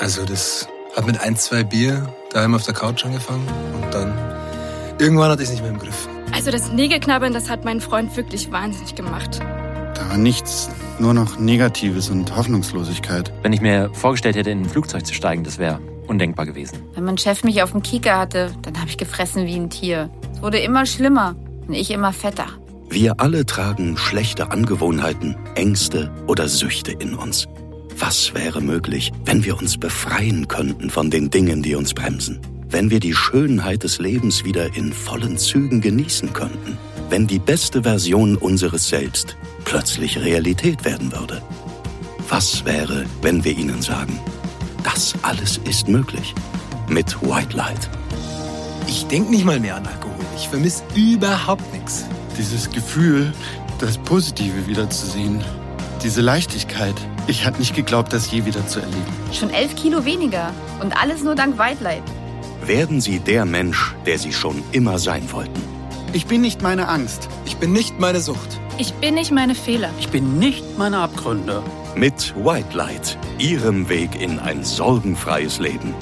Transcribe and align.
Also 0.00 0.24
das 0.24 0.68
hat 0.96 1.06
mit 1.06 1.20
ein, 1.20 1.36
zwei 1.36 1.64
Bier 1.64 2.08
daheim 2.32 2.54
auf 2.54 2.62
der 2.62 2.74
Couch 2.74 3.04
angefangen 3.04 3.46
und 3.74 3.92
dann 3.92 4.12
irgendwann 4.98 5.30
hatte 5.30 5.42
ich 5.42 5.48
es 5.48 5.54
nicht 5.54 5.62
mehr 5.62 5.72
im 5.72 5.78
Griff. 5.78 6.08
Also 6.32 6.50
das 6.50 6.72
Nägelknabbern, 6.72 7.32
das 7.32 7.50
hat 7.50 7.64
meinen 7.64 7.80
Freund 7.80 8.16
wirklich 8.16 8.50
wahnsinnig 8.52 8.94
gemacht. 8.94 9.40
Da 9.40 10.08
war 10.08 10.16
nichts, 10.16 10.68
nur 11.00 11.14
noch 11.14 11.38
Negatives 11.38 12.10
und 12.10 12.34
Hoffnungslosigkeit. 12.36 13.32
Wenn 13.42 13.52
ich 13.52 13.60
mir 13.60 13.90
vorgestellt 13.92 14.36
hätte, 14.36 14.50
in 14.50 14.62
ein 14.62 14.68
Flugzeug 14.68 15.04
zu 15.04 15.14
steigen, 15.14 15.42
das 15.42 15.58
wäre 15.58 15.80
undenkbar 16.06 16.46
gewesen. 16.46 16.78
Wenn 16.94 17.04
mein 17.04 17.18
Chef 17.18 17.42
mich 17.42 17.62
auf 17.62 17.72
dem 17.72 17.82
Kieker 17.82 18.18
hatte, 18.18 18.52
dann 18.62 18.78
habe 18.78 18.88
ich 18.88 18.98
gefressen 18.98 19.46
wie 19.46 19.56
ein 19.56 19.70
Tier. 19.70 20.10
Es 20.32 20.42
wurde 20.42 20.58
immer 20.58 20.86
schlimmer 20.86 21.34
und 21.66 21.74
ich 21.74 21.90
immer 21.90 22.12
fetter. 22.12 22.46
Wir 22.88 23.20
alle 23.20 23.44
tragen 23.44 23.96
schlechte 23.96 24.50
Angewohnheiten, 24.50 25.36
Ängste 25.56 26.10
oder 26.26 26.48
Süchte 26.48 26.92
in 26.92 27.14
uns. 27.14 27.46
Was 28.00 28.32
wäre 28.32 28.60
möglich, 28.60 29.12
wenn 29.24 29.44
wir 29.44 29.58
uns 29.58 29.76
befreien 29.76 30.46
könnten 30.46 30.88
von 30.88 31.10
den 31.10 31.30
Dingen, 31.30 31.62
die 31.62 31.74
uns 31.74 31.94
bremsen? 31.94 32.38
Wenn 32.68 32.90
wir 32.90 33.00
die 33.00 33.12
Schönheit 33.12 33.82
des 33.82 33.98
Lebens 33.98 34.44
wieder 34.44 34.76
in 34.76 34.92
vollen 34.92 35.36
Zügen 35.36 35.80
genießen 35.80 36.32
könnten? 36.32 36.78
Wenn 37.10 37.26
die 37.26 37.40
beste 37.40 37.82
Version 37.82 38.36
unseres 38.36 38.88
Selbst 38.88 39.36
plötzlich 39.64 40.16
Realität 40.16 40.84
werden 40.84 41.10
würde? 41.10 41.42
Was 42.28 42.64
wäre, 42.64 43.04
wenn 43.20 43.42
wir 43.42 43.58
ihnen 43.58 43.82
sagen, 43.82 44.20
das 44.84 45.14
alles 45.22 45.58
ist 45.68 45.88
möglich 45.88 46.36
mit 46.88 47.20
White 47.22 47.56
Light? 47.56 47.90
Ich 48.86 49.06
denke 49.06 49.32
nicht 49.32 49.44
mal 49.44 49.58
mehr 49.58 49.74
an 49.74 49.86
Alkohol. 49.86 50.24
Ich 50.36 50.46
vermisse 50.48 50.84
überhaupt 50.94 51.72
nichts. 51.72 52.04
Dieses 52.38 52.70
Gefühl, 52.70 53.32
das 53.80 53.98
Positive 53.98 54.68
wiederzusehen, 54.68 55.42
diese 56.02 56.20
Leichtigkeit. 56.20 56.94
Ich 57.26 57.44
hatte 57.44 57.58
nicht 57.58 57.74
geglaubt, 57.74 58.12
das 58.12 58.30
je 58.30 58.44
wieder 58.44 58.66
zu 58.66 58.80
erleben. 58.80 59.04
Schon 59.32 59.50
elf 59.50 59.74
Kilo 59.76 60.04
weniger 60.04 60.52
und 60.80 60.96
alles 61.00 61.22
nur 61.22 61.34
dank 61.34 61.58
White 61.58 61.82
Light. 61.82 62.02
Werden 62.64 63.00
Sie 63.00 63.18
der 63.18 63.44
Mensch, 63.44 63.94
der 64.06 64.18
Sie 64.18 64.32
schon 64.32 64.62
immer 64.72 64.98
sein 64.98 65.30
wollten. 65.32 65.62
Ich 66.12 66.26
bin 66.26 66.40
nicht 66.40 66.62
meine 66.62 66.88
Angst. 66.88 67.28
Ich 67.44 67.56
bin 67.56 67.72
nicht 67.72 67.98
meine 68.00 68.20
Sucht. 68.20 68.60
Ich 68.78 68.94
bin 68.94 69.14
nicht 69.14 69.30
meine 69.32 69.54
Fehler. 69.54 69.90
Ich 69.98 70.08
bin 70.08 70.38
nicht 70.38 70.78
meine 70.78 70.98
Abgründe. 70.98 71.62
Mit 71.94 72.34
White 72.36 72.76
Light, 72.76 73.18
Ihrem 73.38 73.88
Weg 73.88 74.20
in 74.20 74.38
ein 74.38 74.64
sorgenfreies 74.64 75.58
Leben. 75.58 75.94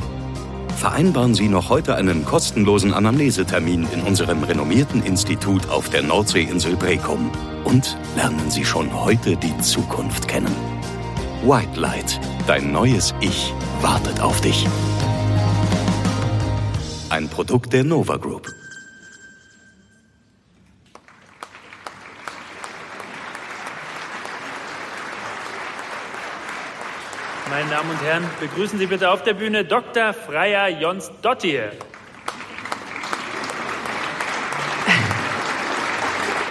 Vereinbaren 0.77 1.35
Sie 1.35 1.49
noch 1.49 1.71
heute 1.71 1.95
einen 1.95 2.27
kostenlosen 2.27 2.93
Anamnesetermin 2.93 3.89
in 3.95 4.03
unserem 4.03 4.43
renommierten 4.43 5.03
Institut 5.03 5.71
auf 5.71 5.89
der 5.89 6.03
Nordseeinsel 6.03 6.77
Brekum 6.77 7.31
und 7.65 7.97
lernen 8.15 8.51
Sie 8.51 8.65
schon 8.65 8.93
heute 8.93 9.37
die 9.37 9.57
Zukunft 9.59 10.29
kennen. 10.29 10.55
White 11.43 11.81
Light, 11.81 12.21
dein 12.47 12.73
neues 12.73 13.15
Ich 13.21 13.55
wartet 13.81 14.21
auf 14.21 14.41
dich. 14.43 14.67
Ein 17.09 17.29
Produkt 17.29 17.73
der 17.73 17.85
Nova 17.85 18.19
Group. 18.19 18.55
Meine 27.57 27.71
Damen 27.71 27.91
und 27.91 28.03
Herren, 28.03 28.25
begrüßen 28.39 28.79
Sie 28.79 28.85
bitte 28.85 29.11
auf 29.11 29.23
der 29.23 29.33
Bühne 29.33 29.65
Dr. 29.65 30.13
Freya 30.13 30.69
Jons 30.69 31.11
Dottir. 31.23 31.71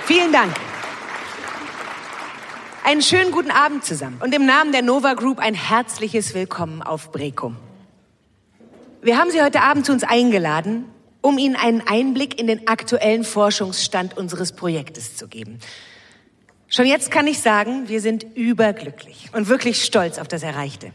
Vielen 0.06 0.32
Dank. 0.32 0.52
Einen 2.84 3.04
schönen 3.04 3.30
guten 3.32 3.52
Abend 3.52 3.86
zusammen 3.86 4.20
und 4.20 4.34
im 4.34 4.48
Namen 4.48 4.72
der 4.72 4.82
Nova 4.82 5.14
Group 5.14 5.38
ein 5.38 5.54
herzliches 5.54 6.34
Willkommen 6.34 6.82
auf 6.82 7.12
Brekum. 7.12 7.56
Wir 9.04 9.20
haben 9.20 9.30
Sie 9.30 9.44
heute 9.44 9.62
Abend 9.62 9.86
zu 9.86 9.92
uns 9.92 10.04
eingeladen, 10.04 10.86
um 11.22 11.38
Ihnen 11.38 11.56
einen 11.56 11.88
Einblick 11.88 12.40
in 12.40 12.48
den 12.48 12.68
aktuellen 12.68 13.24
Forschungsstand 13.24 14.18
unseres 14.18 14.54
Projektes 14.54 15.16
zu 15.16 15.28
geben. 15.28 15.60
Schon 16.68 16.86
jetzt 16.86 17.12
kann 17.12 17.28
ich 17.28 17.40
sagen, 17.40 17.88
wir 17.88 18.02
sind 18.02 18.26
überglücklich 18.36 19.30
und 19.34 19.48
wirklich 19.48 19.84
stolz 19.84 20.18
auf 20.18 20.28
das 20.28 20.44
Erreichte. 20.44 20.92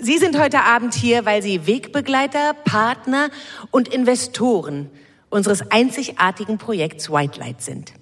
Sie 0.00 0.18
sind 0.18 0.38
heute 0.38 0.62
Abend 0.62 0.94
hier, 0.94 1.26
weil 1.26 1.42
Sie 1.42 1.66
Wegbegleiter, 1.66 2.54
Partner 2.54 3.30
und 3.70 3.88
Investoren 3.88 4.88
unseres 5.28 5.70
einzigartigen 5.70 6.58
Projekts 6.58 7.10
White 7.10 7.38
Light 7.38 7.62
sind. 7.62 7.92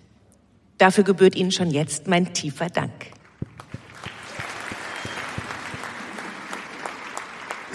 Dafür 0.79 1.05
gebührt 1.05 1.35
Ihnen 1.35 1.51
schon 1.51 1.71
jetzt 1.71 2.07
mein 2.07 2.33
tiefer 2.35 2.69
Dank. 2.69 2.93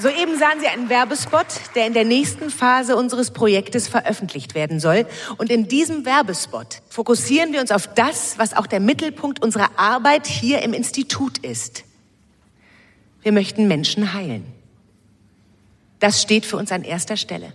Soeben 0.03 0.37
sahen 0.37 0.59
Sie 0.59 0.67
einen 0.67 0.89
Werbespot, 0.89 1.45
der 1.75 1.87
in 1.87 1.93
der 1.93 2.03
nächsten 2.03 2.49
Phase 2.49 2.97
unseres 2.97 3.31
Projektes 3.31 3.87
veröffentlicht 3.87 4.53
werden 4.53 4.81
soll. 4.81 5.05
Und 5.37 5.49
in 5.49 5.69
diesem 5.69 6.03
Werbespot 6.03 6.81
fokussieren 6.89 7.53
wir 7.53 7.61
uns 7.61 7.71
auf 7.71 7.87
das, 7.87 8.37
was 8.37 8.53
auch 8.53 8.67
der 8.67 8.81
Mittelpunkt 8.81 9.41
unserer 9.41 9.79
Arbeit 9.79 10.27
hier 10.27 10.61
im 10.61 10.73
Institut 10.73 11.37
ist. 11.37 11.85
Wir 13.21 13.31
möchten 13.31 13.69
Menschen 13.69 14.11
heilen. 14.13 14.45
Das 16.01 16.21
steht 16.21 16.45
für 16.45 16.57
uns 16.57 16.73
an 16.73 16.83
erster 16.83 17.15
Stelle. 17.15 17.53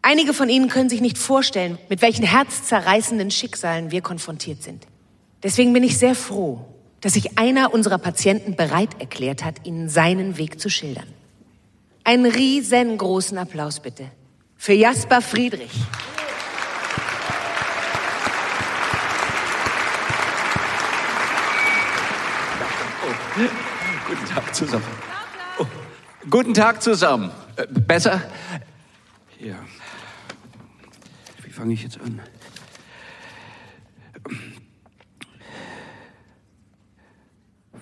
Einige 0.00 0.32
von 0.32 0.48
Ihnen 0.48 0.68
können 0.68 0.90
sich 0.90 1.00
nicht 1.00 1.18
vorstellen, 1.18 1.76
mit 1.88 2.02
welchen 2.02 2.24
herzzerreißenden 2.24 3.32
Schicksalen 3.32 3.90
wir 3.90 4.00
konfrontiert 4.00 4.62
sind. 4.62 4.86
Deswegen 5.42 5.72
bin 5.72 5.82
ich 5.82 5.98
sehr 5.98 6.14
froh, 6.14 6.64
dass 7.00 7.14
sich 7.14 7.38
einer 7.38 7.72
unserer 7.72 7.98
Patienten 7.98 8.56
bereit 8.56 9.00
erklärt 9.00 9.44
hat, 9.44 9.66
Ihnen 9.66 9.88
seinen 9.88 10.36
Weg 10.36 10.60
zu 10.60 10.68
schildern. 10.68 11.06
Einen 12.04 12.26
riesengroßen 12.26 13.38
Applaus 13.38 13.80
bitte 13.80 14.10
für 14.56 14.72
Jasper 14.72 15.20
Friedrich. 15.20 15.70
Guten 24.08 24.26
Tag 24.26 24.54
zusammen. 24.54 24.84
Oh, 25.58 25.66
guten 26.28 26.54
Tag 26.54 26.82
zusammen. 26.82 27.30
Äh, 27.56 27.66
besser? 27.68 28.22
Ja. 29.38 29.54
Wie 31.44 31.50
fange 31.50 31.74
ich 31.74 31.82
jetzt 31.84 32.00
an? 32.00 32.20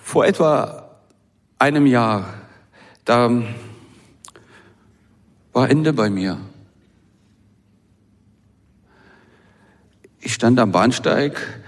Vor 0.06 0.25
etwa 0.25 0.89
einem 1.59 1.84
Jahr, 1.84 2.33
da 3.05 3.43
war 5.53 5.69
Ende 5.69 5.93
bei 5.93 6.11
mir. 6.11 6.39
Ich 10.21 10.33
stand 10.33 10.61
am 10.61 10.71
Bahnsteig, 10.71 11.61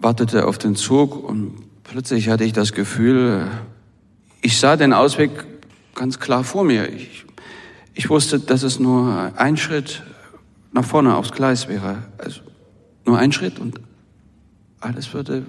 wartete 0.00 0.48
auf 0.48 0.58
den 0.58 0.74
Zug 0.74 1.14
und 1.14 1.64
plötzlich 1.84 2.28
hatte 2.28 2.42
ich 2.42 2.52
das 2.52 2.72
Gefühl, 2.72 3.46
ich 4.42 4.58
sah 4.58 4.74
den 4.74 4.92
Ausweg 4.92 5.30
ganz 5.94 6.18
klar 6.18 6.42
vor 6.42 6.64
mir. 6.64 6.92
Ich, 6.92 7.24
ich 7.94 8.10
wusste, 8.10 8.40
dass 8.40 8.64
es 8.64 8.80
nur 8.80 9.32
ein 9.36 9.56
Schritt 9.56 10.02
nach 10.72 10.84
vorne 10.84 11.14
aufs 11.14 11.30
Gleis 11.30 11.68
wäre. 11.68 12.02
Also 12.18 12.40
nur 13.06 13.16
ein 13.16 13.30
Schritt 13.30 13.60
und 13.60 13.80
alles 14.80 15.14
würde. 15.14 15.46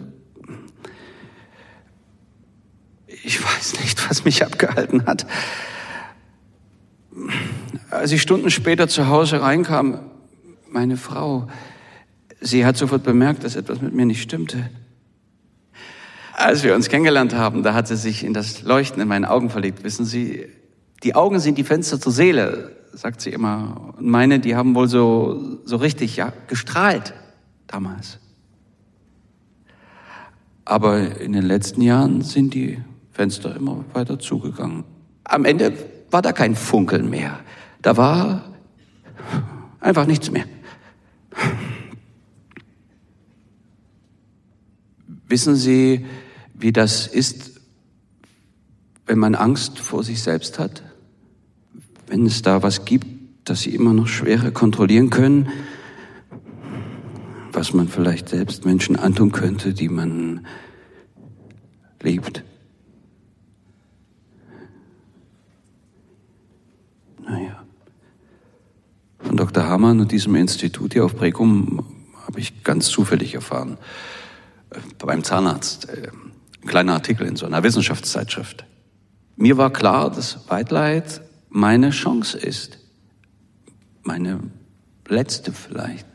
Ich 3.24 3.44
weiß 3.44 3.80
nicht, 3.82 4.10
was 4.10 4.26
mich 4.26 4.44
abgehalten 4.44 5.06
hat. 5.06 5.26
Als 7.90 8.12
ich 8.12 8.22
Stunden 8.22 8.50
später 8.50 8.88
zu 8.88 9.08
Hause 9.08 9.42
reinkam, 9.42 10.00
meine 10.72 10.98
Frau, 10.98 11.48
sie 12.40 12.66
hat 12.66 12.78
sofort 12.78 13.04
bemerkt, 13.04 13.44
dass 13.44 13.56
etwas 13.56 13.82
mit 13.82 13.94
mir 13.94 14.06
nicht 14.06 14.22
stimmte. 14.22 14.70
Als 16.34 16.64
wir 16.64 16.74
uns 16.74 16.90
kennengelernt 16.90 17.36
haben, 17.36 17.62
da 17.62 17.74
hat 17.74 17.88
sie 17.88 17.98
sich 17.98 18.24
in 18.24 18.34
das 18.34 18.64
Leuchten 18.64 19.02
in 19.02 19.08
meinen 19.08 19.26
Augen 19.26 19.50
verliebt. 19.50 19.84
Wissen 19.84 20.06
Sie, 20.06 20.48
die 21.04 21.14
Augen 21.14 21.40
sind 21.40 21.58
die 21.58 21.64
Fenster 21.64 22.00
zur 22.00 22.12
Seele, 22.12 22.76
sagt 22.94 23.22
sie 23.22 23.32
immer. 23.32 23.94
Und 23.98 24.08
meine, 24.08 24.40
die 24.40 24.56
haben 24.56 24.74
wohl 24.74 24.88
so, 24.88 25.60
so 25.66 25.76
richtig, 25.76 26.16
ja, 26.16 26.34
gestrahlt 26.48 27.14
damals. 27.68 28.20
Aber 30.66 31.20
in 31.20 31.34
den 31.34 31.44
letzten 31.44 31.82
Jahren 31.82 32.22
sind 32.22 32.54
die 32.54 32.80
Fenster 33.12 33.56
immer 33.56 33.84
weiter 33.94 34.20
zugegangen. 34.20 34.84
Am 35.24 35.46
Ende 35.46 35.74
war 36.10 36.22
da 36.22 36.32
kein 36.32 36.56
Funkeln 36.56 37.10
mehr. 37.10 37.40
Da 37.82 37.98
war 37.98 38.54
einfach 39.80 40.06
nichts 40.06 40.32
mehr. 40.32 40.46
Wissen 45.28 45.56
Sie, 45.56 46.06
wie 46.54 46.74
das 46.74 47.08
ist, 47.08 47.62
wenn 49.06 49.18
man 49.20 49.36
Angst 49.36 49.80
vor 49.80 50.04
sich 50.04 50.22
selbst 50.22 50.60
hat? 50.60 50.84
Wenn 52.08 52.26
es 52.26 52.42
da 52.42 52.62
was 52.64 52.86
gibt, 52.86 53.08
das 53.46 53.62
Sie 53.62 53.74
immer 53.74 53.94
noch 53.94 54.08
schwerer 54.08 54.52
kontrollieren 54.52 55.10
können, 55.10 55.50
was 57.54 57.74
man 57.74 57.88
vielleicht 57.88 58.30
selbst 58.30 58.66
Menschen 58.66 58.96
antun 58.96 59.32
könnte, 59.32 59.74
die 59.74 59.90
man 59.90 60.46
liebt. 62.02 62.44
Hamann 69.58 70.00
und 70.00 70.12
diesem 70.12 70.36
Institut 70.36 70.94
hier 70.94 71.06
auf 71.06 71.16
Brekum 71.16 71.86
habe 72.26 72.40
ich 72.40 72.64
ganz 72.64 72.88
zufällig 72.88 73.34
erfahren. 73.36 73.78
Äh, 74.70 74.80
beim 74.98 75.24
Zahnarzt. 75.24 75.90
Äh, 75.90 76.10
ein 76.64 76.68
kleiner 76.68 76.94
Artikel 76.94 77.28
in 77.28 77.36
so 77.36 77.46
einer 77.46 77.64
Wissenschaftszeitschrift. 77.64 78.66
Mir 79.36 79.58
war 79.58 79.72
klar, 79.74 80.10
dass 80.12 80.40
Light 80.70 81.22
meine 81.50 81.90
Chance 81.90 82.38
ist. 82.38 82.78
Meine 84.04 84.40
letzte 85.08 85.52
vielleicht. 85.52 86.06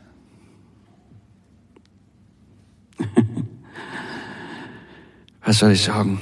Was 5.43 5.59
soll 5.59 5.71
ich 5.71 5.83
sagen? 5.83 6.19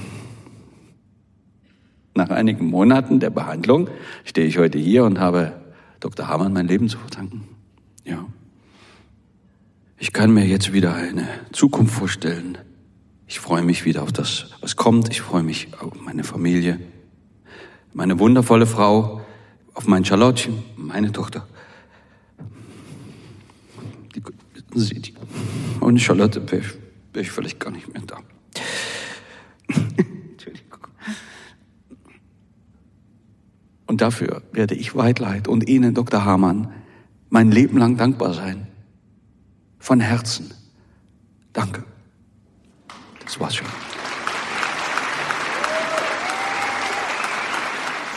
Nach 2.14 2.30
einigen 2.30 2.68
Monaten 2.68 3.20
der 3.20 3.30
Behandlung 3.30 3.90
stehe 4.24 4.48
ich 4.48 4.58
heute 4.58 4.78
hier 4.78 5.04
und 5.04 5.20
habe 5.20 5.54
Dr. 6.00 6.28
Hamann 6.28 6.54
mein 6.54 6.68
Leben 6.68 6.90
zu 6.90 6.98
verdanken. 6.98 7.48
Ja. 8.04 8.26
Ich 9.98 10.14
kann 10.14 10.34
mir 10.34 10.46
jetzt 10.46 10.74
wieder 10.74 10.94
eine 10.94 11.28
Zukunft 11.52 11.96
vorstellen. 11.96 12.58
Ich 13.28 13.40
freue 13.40 13.64
mich 13.64 13.86
wieder 13.86 14.04
auf 14.04 14.12
das, 14.12 14.52
was 14.62 14.76
kommt. 14.76 15.10
Ich 15.10 15.22
freue 15.22 15.44
mich 15.44 15.70
auf 15.80 15.94
meine 16.00 16.24
Familie, 16.24 16.80
meine 17.94 18.20
wundervolle 18.20 18.68
Frau, 18.68 19.22
auf 19.74 19.88
mein 19.88 20.06
Charlottchen, 20.06 20.64
meine 20.76 21.12
Tochter. 21.12 21.48
Die, 24.16 24.22
sie, 24.80 25.02
die, 25.02 25.14
ohne 25.82 26.00
Charlotte 26.00 26.52
wäre 26.52 26.62
ich, 26.62 26.74
wär 27.14 27.22
ich 27.22 27.32
vielleicht 27.32 27.60
gar 27.60 27.72
nicht 27.72 27.92
mehr 27.92 28.04
da. 28.06 28.20
Und 33.96 34.02
dafür 34.02 34.42
werde 34.52 34.76
ich 34.76 34.94
Whitelight 34.94 35.48
und 35.48 35.70
Ihnen, 35.70 35.94
Dr. 35.94 36.26
Hamann, 36.26 36.68
mein 37.30 37.50
Leben 37.50 37.78
lang 37.78 37.96
dankbar 37.96 38.34
sein. 38.34 38.68
Von 39.80 40.02
Herzen. 40.02 40.54
Danke. 41.54 41.86
Das 43.24 43.40
war's 43.40 43.56
schon. 43.56 43.68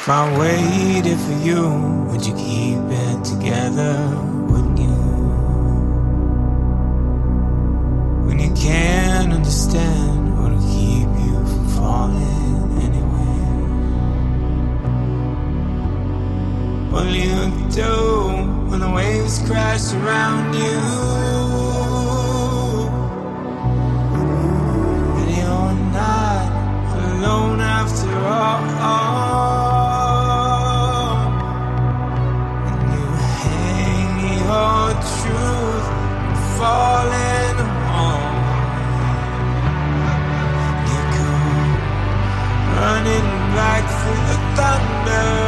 If 0.01 0.09
I 0.09 0.37
waited 0.37 1.17
for 1.17 1.47
you, 1.47 1.63
would 2.11 2.27
you 2.27 2.35
keep 2.35 2.81
it 2.91 3.23
together? 3.23 3.95
Wouldn't 4.49 4.81
you? 4.81 4.97
When 8.27 8.41
you 8.41 8.51
can't 8.55 9.33
understand 9.33 10.18
What'll 16.99 17.15
you 17.15 17.47
do 17.71 17.95
when 18.69 18.81
the 18.81 18.91
waves 18.91 19.39
crash 19.47 19.93
around 19.93 20.53
you? 20.53 20.81
And 25.19 25.31
you're 25.39 25.75
not 25.95 26.51
alone 26.99 27.61
after 27.61 28.11
all. 28.27 28.65
And 32.67 32.83
you 32.95 33.07
hang 33.47 34.15
your 34.43 34.91
truth 35.15 35.87
and 36.27 36.39
falling 36.59 37.59
on. 38.11 38.33
You 40.91 41.03
go 41.15 41.31
running 42.75 43.29
back 43.55 43.85
through 44.01 44.23
the 44.31 44.39
thunder 44.57 45.48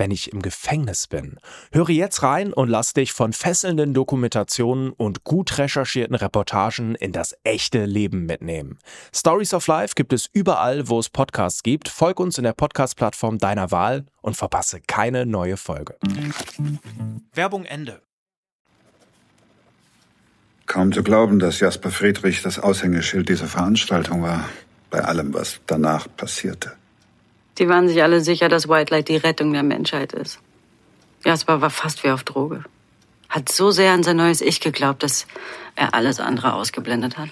wenn 0.00 0.10
ich 0.10 0.32
im 0.32 0.42
Gefängnis 0.42 1.06
bin? 1.06 1.38
Höre 1.70 1.90
jetzt 1.90 2.24
rein 2.24 2.52
und 2.52 2.68
lass 2.68 2.94
dich 2.94 3.12
von 3.12 3.32
fesselnden 3.32 3.94
Dokumentationen 3.94 4.90
und 4.90 5.22
gut 5.22 5.58
recherchierten 5.58 6.16
Reportagen 6.16 6.96
in 6.96 7.12
das 7.12 7.36
echte 7.44 7.84
Leben 7.84 8.26
mitnehmen. 8.26 8.78
Stories 9.14 9.54
of 9.54 9.66
Life 9.68 9.94
gibt 9.94 10.12
es 10.12 10.28
überall, 10.32 10.88
wo 10.88 10.98
es 10.98 11.10
Podcasts 11.10 11.62
gibt. 11.62 11.88
Folg 11.88 12.18
uns 12.18 12.38
in 12.38 12.44
der 12.44 12.54
Podcast-Plattform 12.54 13.38
deiner 13.38 13.70
Wahl 13.70 14.06
und 14.22 14.36
verpasse 14.36 14.80
keine 14.80 15.26
neue 15.26 15.58
Folge. 15.58 15.96
Werbung 17.34 17.66
Ende. 17.66 18.00
Kaum 20.64 20.92
zu 20.92 21.02
glauben, 21.02 21.38
dass 21.40 21.60
Jasper 21.60 21.90
Friedrich 21.90 22.42
das 22.42 22.58
Aushängeschild 22.58 23.28
dieser 23.28 23.48
Veranstaltung 23.48 24.22
war. 24.22 24.48
Bei 24.88 25.00
allem, 25.00 25.34
was 25.34 25.60
danach 25.66 26.08
passierte. 26.16 26.79
Die 27.60 27.68
waren 27.68 27.88
sich 27.88 28.02
alle 28.02 28.22
sicher, 28.22 28.48
dass 28.48 28.68
White 28.68 28.92
Light 28.92 29.08
die 29.08 29.18
Rettung 29.18 29.52
der 29.52 29.62
Menschheit 29.62 30.14
ist. 30.14 30.40
Jasper 31.26 31.60
war 31.60 31.68
fast 31.68 32.02
wie 32.02 32.10
auf 32.10 32.24
Droge. 32.24 32.64
Hat 33.28 33.52
so 33.52 33.70
sehr 33.70 33.92
an 33.92 34.02
sein 34.02 34.16
neues 34.16 34.40
Ich 34.40 34.60
geglaubt, 34.60 35.02
dass 35.02 35.26
er 35.76 35.92
alles 35.92 36.20
andere 36.20 36.54
ausgeblendet 36.54 37.18
hat. 37.18 37.28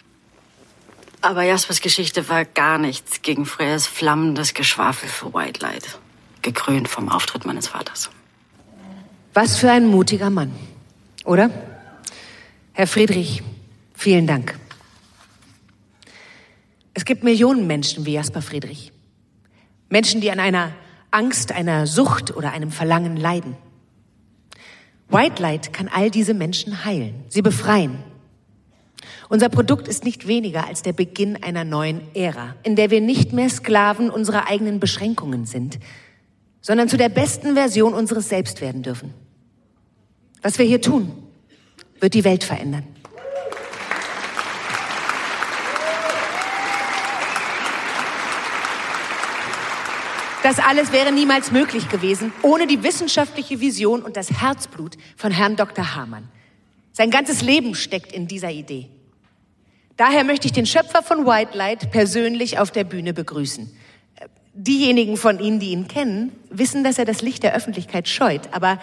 Aber 1.23 1.43
Jaspers 1.43 1.81
Geschichte 1.81 2.29
war 2.29 2.45
gar 2.45 2.77
nichts 2.77 3.23
gegen 3.23 3.47
Freyers 3.47 3.87
flammendes 3.87 4.53
Geschwafel 4.53 5.09
für 5.09 5.33
White 5.33 5.61
Light. 5.63 5.99
Gekrönt 6.43 6.89
vom 6.89 7.09
Auftritt 7.09 7.47
meines 7.47 7.69
Vaters. 7.69 8.11
Was 9.33 9.57
für 9.57 9.71
ein 9.71 9.87
mutiger 9.87 10.31
Mann, 10.31 10.53
oder? 11.25 11.51
Herr 12.75 12.87
Friedrich, 12.87 13.43
vielen 13.95 14.27
Dank. 14.27 14.59
Es 16.93 17.06
gibt 17.06 17.25
Millionen 17.25 17.67
Menschen 17.67 18.05
wie 18.05 18.13
Jasper 18.13 18.43
Friedrich. 18.43 18.93
Menschen, 19.89 20.21
die 20.21 20.31
an 20.31 20.41
einer 20.41 20.73
Angst, 21.11 21.53
einer 21.53 21.87
Sucht 21.87 22.37
oder 22.37 22.53
einem 22.53 22.71
Verlangen 22.71 23.17
leiden. 23.17 23.57
White 25.09 25.41
Light 25.41 25.73
kann 25.73 25.89
all 25.89 26.11
diese 26.11 26.35
Menschen 26.35 26.85
heilen, 26.85 27.25
sie 27.29 27.41
befreien. 27.41 27.99
Unser 29.31 29.49
Produkt 29.49 29.89
ist 29.89 30.05
nicht 30.05 30.27
weniger 30.27 30.67
als 30.67 30.83
der 30.83 30.93
Beginn 30.93 31.43
einer 31.43 31.65
neuen 31.65 32.03
Ära, 32.15 32.55
in 32.63 32.77
der 32.77 32.91
wir 32.91 33.01
nicht 33.01 33.33
mehr 33.33 33.49
Sklaven 33.49 34.11
unserer 34.11 34.49
eigenen 34.49 34.81
Beschränkungen 34.81 35.47
sind, 35.47 35.79
sondern 36.61 36.89
zu 36.89 36.97
der 36.97 37.09
besten 37.09 37.55
Version 37.55 37.95
unseres 37.95 38.29
Selbst 38.29 38.61
werden 38.61 38.83
dürfen. 38.83 39.15
Was 40.43 40.59
wir 40.59 40.67
hier 40.67 40.81
tun, 40.81 41.11
wird 42.01 42.15
die 42.15 42.25
Welt 42.25 42.45
verändern. 42.45 42.85
Das 50.43 50.61
alles 50.61 50.93
wäre 50.93 51.11
niemals 51.11 51.51
möglich 51.51 51.89
gewesen, 51.89 52.33
ohne 52.43 52.69
die 52.69 52.85
wissenschaftliche 52.85 53.61
Vision 53.61 54.03
und 54.03 54.17
das 54.17 54.41
Herzblut 54.41 54.97
von 55.17 55.33
Herrn 55.33 55.57
Dr. 55.57 55.97
Hamann. 55.97 56.29
Sein 56.93 57.11
ganzes 57.11 57.43
Leben 57.43 57.75
steckt 57.75 58.13
in 58.13 58.29
dieser 58.29 58.51
Idee. 58.51 58.89
Daher 59.97 60.23
möchte 60.23 60.47
ich 60.47 60.53
den 60.53 60.65
Schöpfer 60.65 61.03
von 61.03 61.27
White 61.27 61.59
Light 61.59 61.91
persönlich 61.91 62.61
auf 62.61 62.71
der 62.71 62.85
Bühne 62.85 63.13
begrüßen. 63.13 63.69
Diejenigen 64.55 65.17
von 65.17 65.41
Ihnen, 65.41 65.59
die 65.59 65.71
ihn 65.71 65.89
kennen, 65.89 66.33
wissen, 66.51 66.85
dass 66.85 66.99
er 66.99 67.05
das 67.05 67.21
Licht 67.21 67.43
der 67.43 67.55
Öffentlichkeit 67.55 68.09
scheut. 68.09 68.43
Aber, 68.53 68.81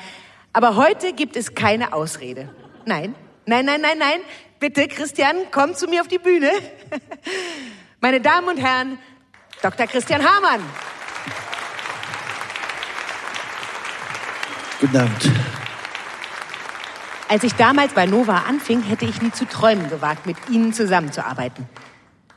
aber 0.51 0.75
heute 0.75 1.13
gibt 1.13 1.37
es 1.37 1.55
keine 1.55 1.93
Ausrede. 1.93 2.49
Nein, 2.85 3.15
nein, 3.45 3.65
nein, 3.65 3.79
nein, 3.79 3.97
nein. 3.97 4.19
Bitte, 4.59 4.89
Christian, 4.89 5.37
komm 5.51 5.73
zu 5.73 5.87
mir 5.87 6.01
auf 6.01 6.07
die 6.09 6.19
Bühne. 6.19 6.51
Meine 8.01 8.19
Damen 8.19 8.49
und 8.49 8.57
Herren, 8.57 8.97
Dr. 9.61 9.87
Christian 9.87 10.21
Hamann. 10.21 10.61
Guten 14.85 14.97
Abend. 14.97 15.31
Als 17.27 17.43
ich 17.43 17.53
damals 17.53 17.93
bei 17.93 18.05
Nova 18.05 18.43
anfing, 18.47 18.83
hätte 18.83 19.05
ich 19.05 19.19
nie 19.19 19.31
zu 19.31 19.45
träumen 19.45 19.89
gewagt, 19.89 20.27
mit 20.27 20.37
Ihnen 20.47 20.73
zusammenzuarbeiten. 20.73 21.67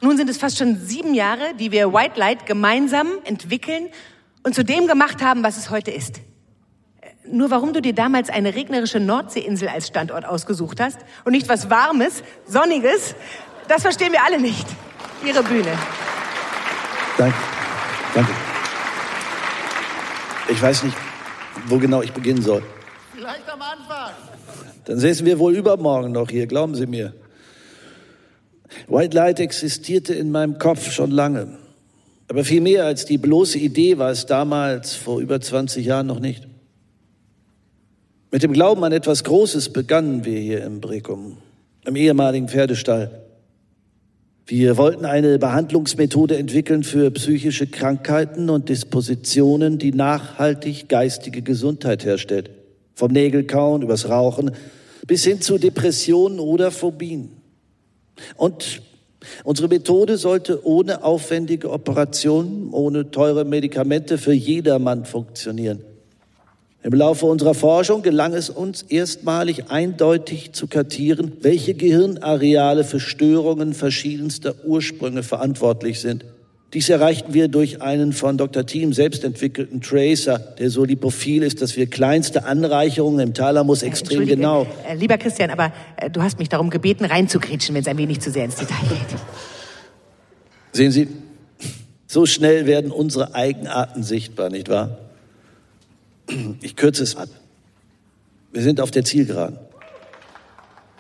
Nun 0.01 0.17
sind 0.17 0.31
es 0.31 0.39
fast 0.39 0.57
schon 0.57 0.77
sieben 0.79 1.13
Jahre, 1.13 1.53
die 1.61 1.73
wir 1.73 1.93
White 1.93 2.19
Light 2.19 2.47
gemeinsam 2.47 3.09
entwickeln 3.25 3.89
und 4.45 4.55
zu 4.55 4.65
dem 4.65 4.87
gemacht 4.87 5.23
haben, 5.23 5.43
was 5.43 5.59
es 5.59 5.69
heute 5.69 5.91
ist. 5.91 6.23
Nur 7.31 7.51
warum 7.51 7.75
du 7.75 7.83
dir 7.83 7.95
damals 7.95 8.31
eine 8.31 8.55
regnerische 8.55 8.99
Nordseeinsel 8.99 9.69
als 9.69 9.89
Standort 9.89 10.25
ausgesucht 10.25 10.81
hast 10.81 11.01
und 11.27 11.33
nicht 11.33 11.51
was 11.51 11.69
Warmes, 11.69 12.23
Sonniges, 12.47 13.15
das 13.67 13.83
verstehen 13.83 14.13
wir 14.13 14.25
alle 14.25 14.41
nicht. 14.41 14.67
Ihre 15.23 15.43
Bühne. 15.43 15.73
Danke. 17.19 17.37
Danke. 18.15 18.33
Ich 20.49 20.63
weiß 20.63 20.85
nicht, 20.85 20.97
wo 21.67 21.79
genau 21.79 22.03
ich 22.03 22.13
beginnen 22.13 22.43
soll. 22.43 22.63
Vielleicht 23.15 23.51
am 23.51 23.61
Anfang. 23.61 24.13
Dann 24.85 24.99
säßen 24.99 25.27
wir 25.27 25.39
wohl 25.39 25.55
übermorgen 25.55 26.13
noch 26.13 26.31
hier, 26.31 26.47
glauben 26.47 26.75
Sie 26.75 26.87
mir. 26.87 27.13
White 28.87 29.17
Light 29.17 29.41
existierte 29.41 30.15
in 30.15 30.31
meinem 30.31 30.59
Kopf 30.59 30.91
schon 30.91 31.11
lange. 31.11 31.59
Aber 32.29 32.45
viel 32.45 32.61
mehr 32.61 32.85
als 32.85 33.07
die 33.07 33.19
bloße 33.19 33.59
Idee 33.59 33.99
war 33.99 34.11
es 34.11 34.27
damals, 34.27 34.95
vor 34.95 35.21
über 35.21 35.41
20 35.41 35.85
Jahren 35.85 36.07
noch 36.07 36.21
nicht. 36.21 36.47
Mit 38.31 38.43
dem 38.43 38.53
Glauben 38.53 38.85
an 38.85 38.93
etwas 38.93 39.25
Großes 39.25 39.73
begannen 39.73 40.25
wir 40.27 40.39
hier 40.39 40.63
im 40.65 40.81
Brekum, 40.81 41.39
im 41.87 41.97
ehemaligen 41.97 42.49
Pferdestall. 42.49 43.28
Wir 44.51 44.79
wollten 44.79 45.05
eine 45.05 45.39
Behandlungsmethode 45.39 46.39
entwickeln 46.39 46.83
für 46.83 47.11
psychische 47.11 47.67
Krankheiten 47.67 48.49
und 48.49 48.71
Dispositionen, 48.71 49.77
die 49.77 49.93
nachhaltig 49.93 50.89
geistige 50.89 51.43
Gesundheit 51.43 52.07
herstellt. 52.07 52.49
Vom 52.95 53.13
Nägelkauen 53.13 53.83
übers 53.83 54.09
Rauchen 54.09 54.53
bis 55.07 55.25
hin 55.25 55.43
zu 55.43 55.59
Depressionen 55.59 56.41
oder 56.41 56.71
Phobien. 56.71 57.29
Und 58.37 58.81
unsere 59.45 59.69
Methode 59.69 60.17
sollte 60.17 60.67
ohne 60.67 61.05
aufwendige 61.05 61.71
Operationen, 61.71 62.71
ohne 62.71 63.11
teure 63.11 63.45
Medikamente 63.45 64.17
für 64.17 64.33
jedermann 64.33 65.05
funktionieren. 65.05 65.81
Im 66.89 66.95
Laufe 66.95 67.27
unserer 67.27 67.53
Forschung 67.53 68.01
gelang 68.01 68.33
es 68.33 68.49
uns 68.49 68.81
erstmalig 68.81 69.71
eindeutig 69.71 70.53
zu 70.53 70.69
kartieren, 70.69 71.33
welche 71.43 71.75
Gehirnareale 71.75 72.83
für 72.83 72.99
Störungen 72.99 73.75
verschiedenster 73.75 74.55
Ursprünge 74.65 75.23
verantwortlich 75.23 76.01
sind. 76.01 76.25
Dies 76.73 76.89
erreichten 76.89 77.35
wir 77.35 77.49
durch 77.49 77.83
einen 77.83 78.15
von 78.15 78.39
Dr. 78.39 78.65
Thiem 78.65 78.95
selbst 78.95 79.23
entwickelten 79.23 79.83
Tracer, 79.83 80.39
der 80.39 80.71
so 80.71 80.83
lipophil 80.83 81.43
ist, 81.43 81.61
dass 81.61 81.77
wir 81.77 81.89
kleinste 81.89 82.47
Anreicherungen 82.47 83.21
im 83.21 83.35
Thalamus 83.35 83.83
extrem 83.83 84.25
genau. 84.25 84.67
Äh, 84.89 84.95
lieber 84.95 85.19
Christian, 85.19 85.51
aber 85.51 85.75
äh, 85.99 86.09
du 86.09 86.23
hast 86.23 86.39
mich 86.39 86.49
darum 86.49 86.71
gebeten, 86.71 87.05
reinzugrätschen, 87.05 87.75
wenn 87.75 87.83
es 87.83 87.89
ein 87.89 87.99
wenig 87.99 88.21
zu 88.21 88.31
sehr 88.31 88.47
ins 88.47 88.55
Detail 88.55 88.89
geht. 88.89 89.19
Sehen 90.73 90.93
Sie, 90.93 91.09
so 92.07 92.25
schnell 92.25 92.65
werden 92.65 92.91
unsere 92.91 93.35
Eigenarten 93.35 94.03
sichtbar, 94.03 94.49
nicht 94.49 94.71
wahr? 94.71 95.08
Ich 96.61 96.77
kürze 96.77 97.03
es 97.03 97.17
ab. 97.17 97.29
Wir 98.53 98.63
sind 98.63 98.81
auf 98.81 98.91
der 98.91 99.05
Zielgeraden. 99.05 99.59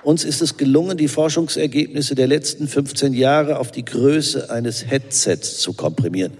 Uns 0.02 0.24
ist 0.24 0.40
es 0.40 0.56
gelungen, 0.56 0.96
die 0.96 1.08
Forschungsergebnisse 1.08 2.14
der 2.14 2.28
letzten 2.28 2.68
15 2.68 3.12
Jahre 3.12 3.58
auf 3.58 3.72
die 3.72 3.84
Größe 3.84 4.50
eines 4.50 4.86
Headsets 4.86 5.58
zu 5.58 5.72
komprimieren. 5.72 6.32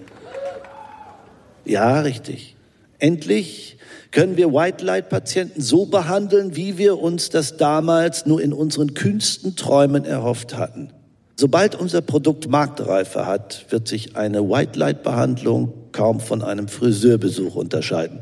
Ja, 1.65 2.01
richtig. 2.01 2.55
Endlich 2.99 3.77
können 4.11 4.37
wir 4.37 4.53
White 4.53 4.83
Light 4.83 5.09
Patienten 5.09 5.61
so 5.61 5.85
behandeln, 5.85 6.55
wie 6.55 6.77
wir 6.77 6.99
uns 6.99 7.29
das 7.29 7.57
damals 7.57 8.25
nur 8.25 8.41
in 8.41 8.53
unseren 8.53 8.93
kühnsten 8.93 9.55
Träumen 9.55 10.03
erhofft 10.03 10.57
hatten. 10.57 10.91
Sobald 11.35 11.75
unser 11.75 12.01
Produkt 12.01 12.49
Marktreife 12.49 13.25
hat, 13.25 13.65
wird 13.69 13.87
sich 13.87 14.15
eine 14.15 14.49
White 14.49 14.79
Light 14.79 15.03
Behandlung 15.03 15.73
kaum 15.91 16.19
von 16.19 16.41
einem 16.41 16.67
Friseurbesuch 16.67 17.55
unterscheiden. 17.55 18.19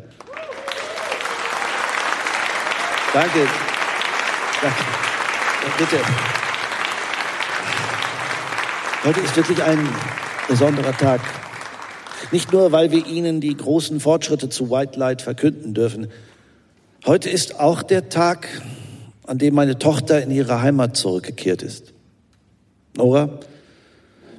Danke. 3.14 3.48
Danke. 4.62 4.84
Bitte. 5.78 5.98
Heute 9.04 9.20
ist 9.22 9.36
wirklich 9.36 9.64
ein 9.64 9.88
besonderer 10.48 10.96
Tag. 10.98 11.22
Nicht 12.32 12.52
nur, 12.52 12.72
weil 12.72 12.92
wir 12.92 13.06
Ihnen 13.06 13.40
die 13.40 13.56
großen 13.56 14.00
Fortschritte 14.00 14.50
zu 14.50 14.70
White 14.70 15.00
Light 15.00 15.22
verkünden 15.22 15.74
dürfen. 15.74 16.08
Heute 17.06 17.30
ist 17.30 17.60
auch 17.60 17.84
der 17.84 18.10
Tag, 18.10 18.48
an 19.26 19.38
dem 19.38 19.56
meine 19.56 19.78
Tochter 19.80 20.22
in 20.22 20.32
ihre 20.32 20.62
Heimat 20.62 20.98
zurückgekehrt 20.98 21.62
ist. 21.62 21.94
Nora, 22.98 23.40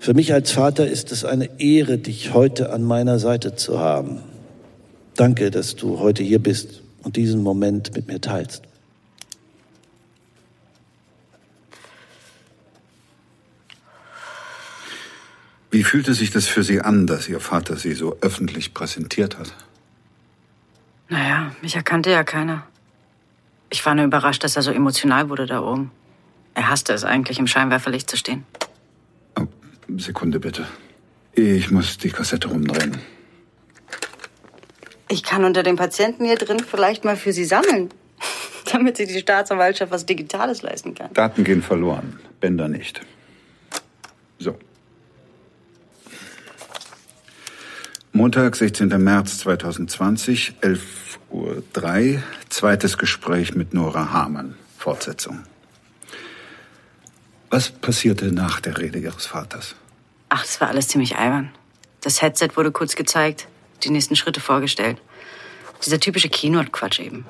für 0.00 0.14
mich 0.14 0.32
als 0.32 0.50
Vater 0.50 0.86
ist 0.86 1.12
es 1.12 1.24
eine 1.24 1.60
Ehre, 1.60 1.98
dich 1.98 2.34
heute 2.34 2.72
an 2.72 2.82
meiner 2.82 3.18
Seite 3.18 3.54
zu 3.54 3.78
haben. 3.78 4.20
Danke, 5.14 5.50
dass 5.50 5.76
du 5.76 5.98
heute 5.98 6.22
hier 6.22 6.42
bist 6.42 6.82
und 7.02 7.16
diesen 7.16 7.42
Moment 7.42 7.94
mit 7.94 8.08
mir 8.08 8.20
teilst. 8.20 8.62
Wie 15.70 15.84
fühlte 15.84 16.14
sich 16.14 16.30
das 16.30 16.46
für 16.46 16.62
Sie 16.62 16.80
an, 16.80 17.06
dass 17.06 17.28
Ihr 17.28 17.40
Vater 17.40 17.76
Sie 17.76 17.92
so 17.92 18.16
öffentlich 18.20 18.72
präsentiert 18.72 19.38
hat? 19.38 19.54
Naja, 21.08 21.52
mich 21.62 21.76
erkannte 21.76 22.10
ja 22.10 22.24
keiner. 22.24 22.66
Ich 23.70 23.84
war 23.84 23.94
nur 23.94 24.06
überrascht, 24.06 24.44
dass 24.44 24.56
er 24.56 24.62
so 24.62 24.70
emotional 24.70 25.28
wurde 25.28 25.46
da 25.46 25.60
oben. 25.60 25.90
Er 26.54 26.70
hasste 26.70 26.94
es 26.94 27.04
eigentlich, 27.04 27.38
im 27.38 27.46
Scheinwerferlicht 27.46 28.08
zu 28.08 28.16
stehen. 28.16 28.44
Oh, 29.38 29.46
Sekunde 29.98 30.40
bitte. 30.40 30.66
Ich 31.32 31.70
muss 31.70 31.98
die 31.98 32.10
Kassette 32.10 32.48
rumdrehen. 32.48 32.98
Ich 35.08 35.22
kann 35.22 35.44
unter 35.44 35.62
den 35.62 35.76
Patienten 35.76 36.24
hier 36.24 36.36
drin 36.36 36.60
vielleicht 36.60 37.04
mal 37.04 37.16
für 37.16 37.32
Sie 37.32 37.44
sammeln, 37.44 37.90
damit 38.72 38.98
sich 38.98 39.08
die 39.08 39.18
Staatsanwaltschaft 39.18 39.90
was 39.90 40.04
Digitales 40.04 40.62
leisten 40.62 40.94
kann. 40.94 41.12
Daten 41.14 41.44
gehen 41.44 41.62
verloren, 41.62 42.20
Bänder 42.40 42.68
nicht. 42.68 43.00
So. 44.38 44.58
Montag, 48.12 48.56
16. 48.56 48.88
März 49.02 49.38
2020, 49.38 50.54
11.03 50.60 52.14
Uhr, 52.14 52.22
zweites 52.48 52.98
Gespräch 52.98 53.54
mit 53.54 53.74
Nora 53.74 54.12
Hamann. 54.12 54.56
Fortsetzung. 54.76 55.42
Was 57.50 57.70
passierte 57.70 58.32
nach 58.32 58.60
der 58.60 58.78
Rede 58.78 58.98
Ihres 58.98 59.26
Vaters? 59.26 59.74
Ach, 60.28 60.42
das 60.42 60.60
war 60.60 60.68
alles 60.68 60.88
ziemlich 60.88 61.16
albern. 61.16 61.50
Das 62.00 62.22
Headset 62.22 62.50
wurde 62.54 62.72
kurz 62.72 62.94
gezeigt, 62.94 63.48
die 63.84 63.90
nächsten 63.90 64.16
Schritte 64.16 64.40
vorgestellt. 64.40 64.98
Dieser 65.84 66.00
typische 66.00 66.28
Keynote-Quatsch 66.28 67.00
eben. 67.00 67.24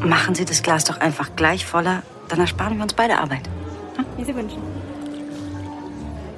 Machen 0.00 0.34
Sie 0.34 0.44
das 0.44 0.62
Glas 0.62 0.84
doch 0.84 0.98
einfach 0.98 1.36
gleich 1.36 1.64
voller, 1.64 2.02
dann 2.28 2.40
ersparen 2.40 2.76
wir 2.76 2.82
uns 2.82 2.94
beide 2.94 3.18
Arbeit. 3.18 3.48
Wie 4.16 4.24
Sie 4.24 4.34
wünschen. 4.34 4.62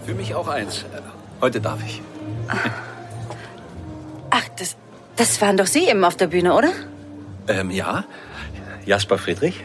Für 0.05 0.15
mich 0.15 0.35
auch 0.35 0.49
eins. 0.49 0.85
Heute 1.41 1.61
darf 1.61 1.79
ich. 1.85 2.03
Ach, 4.31 4.49
das, 4.59 4.77
das 5.17 5.41
waren 5.41 5.57
doch 5.57 5.67
Sie 5.67 5.89
eben 5.89 6.05
auf 6.05 6.17
der 6.17 6.27
Bühne, 6.27 6.55
oder? 6.55 6.73
Ähm, 7.49 7.71
ja. 7.71 8.05
Jasper 8.85 9.19
Friedrich. 9.19 9.63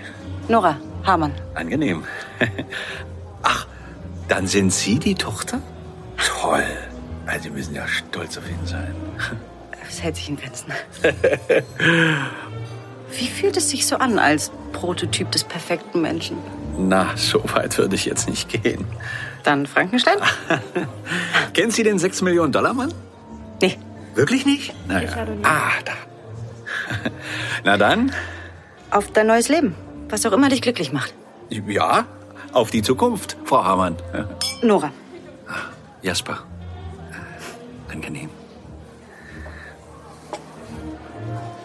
Nora 0.47 0.77
Hamann. 1.03 1.33
Angenehm. 1.55 2.03
Ach, 3.43 3.67
dann 4.27 4.47
sind 4.47 4.71
Sie 4.71 4.99
die 4.99 5.15
Tochter? 5.15 5.61
Toll. 6.25 6.65
Also, 7.25 7.43
Sie 7.43 7.49
müssen 7.51 7.75
ja 7.75 7.87
stolz 7.87 8.37
auf 8.37 8.49
ihn 8.49 8.65
sein. 8.65 8.93
Das 9.85 10.01
hält 10.01 10.15
sich 10.15 10.29
in 10.29 10.37
Grenzen. 10.37 10.71
Wie 13.11 13.27
fühlt 13.27 13.57
es 13.57 13.69
sich 13.69 13.87
so 13.87 13.97
an 13.97 14.19
als 14.19 14.51
Prototyp 14.71 15.31
des 15.31 15.43
perfekten 15.43 16.01
Menschen? 16.01 16.37
Na, 16.77 17.07
so 17.15 17.43
weit 17.53 17.77
würde 17.77 17.95
ich 17.95 18.05
jetzt 18.05 18.29
nicht 18.29 18.49
gehen. 18.49 18.85
Dann 19.43 19.65
Frankenstein? 19.65 20.17
Kennen 21.53 21.71
Sie 21.71 21.83
den 21.83 21.99
6 21.99 22.21
Millionen 22.21 22.51
Dollar 22.51 22.73
Mann? 22.73 22.93
Nee. 23.61 23.77
Wirklich 24.15 24.45
nicht? 24.45 24.73
Naja. 24.87 25.09
Ah, 25.43 25.71
da. 25.85 25.93
Na 27.63 27.77
dann. 27.77 28.11
Auf 28.91 29.11
dein 29.11 29.27
neues 29.27 29.49
Leben. 29.49 29.75
Was 30.09 30.25
auch 30.25 30.31
immer 30.31 30.49
dich 30.49 30.61
glücklich 30.61 30.91
macht. 30.91 31.13
Ja, 31.49 32.05
auf 32.53 32.71
die 32.71 32.81
Zukunft, 32.81 33.37
Frau 33.45 33.63
Hamann. 33.63 33.95
Nora. 34.61 34.91
Jasper. 36.01 36.39
Angenehm. 37.91 38.29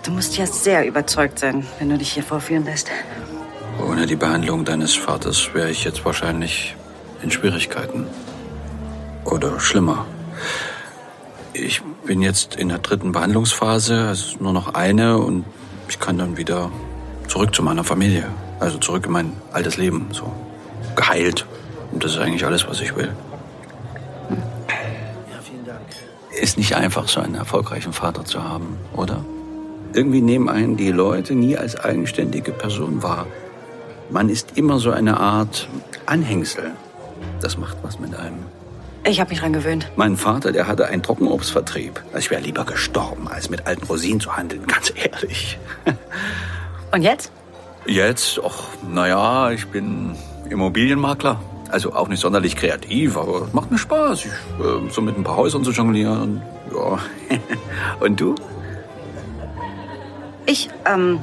Du 0.05 0.11
musst 0.11 0.37
ja 0.37 0.47
sehr 0.47 0.87
überzeugt 0.87 1.39
sein, 1.39 1.67
wenn 1.79 1.89
du 1.89 1.99
dich 1.99 2.13
hier 2.13 2.23
vorführen 2.23 2.65
lässt. 2.65 2.91
Ohne 3.83 4.07
die 4.07 4.17
Behandlung 4.17 4.65
deines 4.65 4.95
Vaters 4.95 5.51
wäre 5.55 5.71
ich 5.71 5.85
jetzt 5.85 6.05
wahrscheinlich 6.05 6.77
in 7.23 7.31
Schwierigkeiten. 7.31 8.07
Oder 9.25 9.59
schlimmer. 9.61 10.07
Ich 11.53 11.83
bin 12.05 12.21
jetzt 12.21 12.57
in 12.57 12.69
der 12.69 12.79
dritten 12.79 13.13
Behandlungsphase, 13.13 14.11
es 14.11 14.27
ist 14.27 14.41
nur 14.41 14.53
noch 14.53 14.75
eine 14.75 15.19
und 15.19 15.45
ich 15.89 15.99
kann 15.99 16.19
dann 16.19 16.37
wieder 16.37 16.71
zurück 17.29 17.55
zu 17.55 17.63
meiner 17.63 17.85
Familie. 17.85 18.29
Also 18.61 18.79
zurück 18.79 19.07
in 19.07 19.13
mein 19.13 19.33
altes 19.53 19.77
Leben, 19.77 20.09
so 20.13 20.33
geheilt. 20.97 21.47
Und 21.93 22.05
das 22.05 22.13
ist 22.13 22.19
eigentlich 22.19 22.45
alles, 22.45 22.69
was 22.69 22.81
ich 22.81 22.95
will. 22.97 23.15
Ist 26.41 26.59
nicht 26.59 26.75
einfach, 26.77 27.09
so 27.09 27.21
einen 27.21 27.35
erfolgreichen 27.35 27.93
Vater 27.93 28.25
zu 28.25 28.43
haben, 28.43 28.77
oder? 28.97 29.25
Irgendwie 29.93 30.21
nehmen 30.21 30.49
einen 30.49 30.77
die 30.77 30.91
Leute 30.91 31.35
nie 31.35 31.57
als 31.57 31.77
eigenständige 31.77 32.51
Person 32.53 33.03
wahr. 33.03 33.27
Man 34.11 34.29
ist 34.29 34.57
immer 34.57 34.79
so 34.79 34.91
eine 34.91 35.19
Art 35.21 35.69
Anhängsel. 36.07 36.73
Das 37.41 37.57
macht 37.57 37.77
was 37.83 37.99
mit 38.01 38.15
einem. 38.15 38.39
Ich 39.07 39.21
habe 39.21 39.31
mich 39.31 39.41
dran 39.41 39.53
gewöhnt. 39.53 39.91
Mein 39.97 40.17
Vater, 40.17 40.51
der 40.51 40.67
hatte 40.67 40.87
einen 40.87 41.03
Trockenobstvertrieb. 41.03 42.03
Ich 42.19 42.31
wäre 42.31 42.41
lieber 42.41 42.65
gestorben, 42.65 43.29
als 43.29 43.51
mit 43.51 43.67
alten 43.67 43.85
Rosinen 43.85 44.21
zu 44.21 44.37
handeln, 44.37 44.67
ganz 44.67 44.93
ehrlich. 44.97 45.59
Und 46.91 47.03
jetzt? 47.03 47.31
Jetzt, 47.87 48.41
ach, 48.45 48.69
naja, 48.91 49.51
ich 49.51 49.67
bin 49.67 50.17
Immobilienmakler. 50.49 51.39
Also 51.75 51.93
auch 51.93 52.07
nicht 52.07 52.21
sonderlich 52.21 52.55
kreativ, 52.55 53.17
aber 53.17 53.47
es 53.47 53.53
macht 53.53 53.73
mir 53.73 53.79
Spaß. 53.79 54.27
Ich, 54.27 54.31
äh, 54.31 54.91
so 54.91 55.03
mit 55.03 55.19
ein 55.19 55.25
paar 55.25 55.35
Häusern 55.35 55.65
zu 55.65 55.73
jonglieren. 55.73 56.41
Ja. 56.73 57.01
Und 57.99 58.21
du? 58.21 58.37
Ich, 60.47 60.71
ähm, 60.87 61.19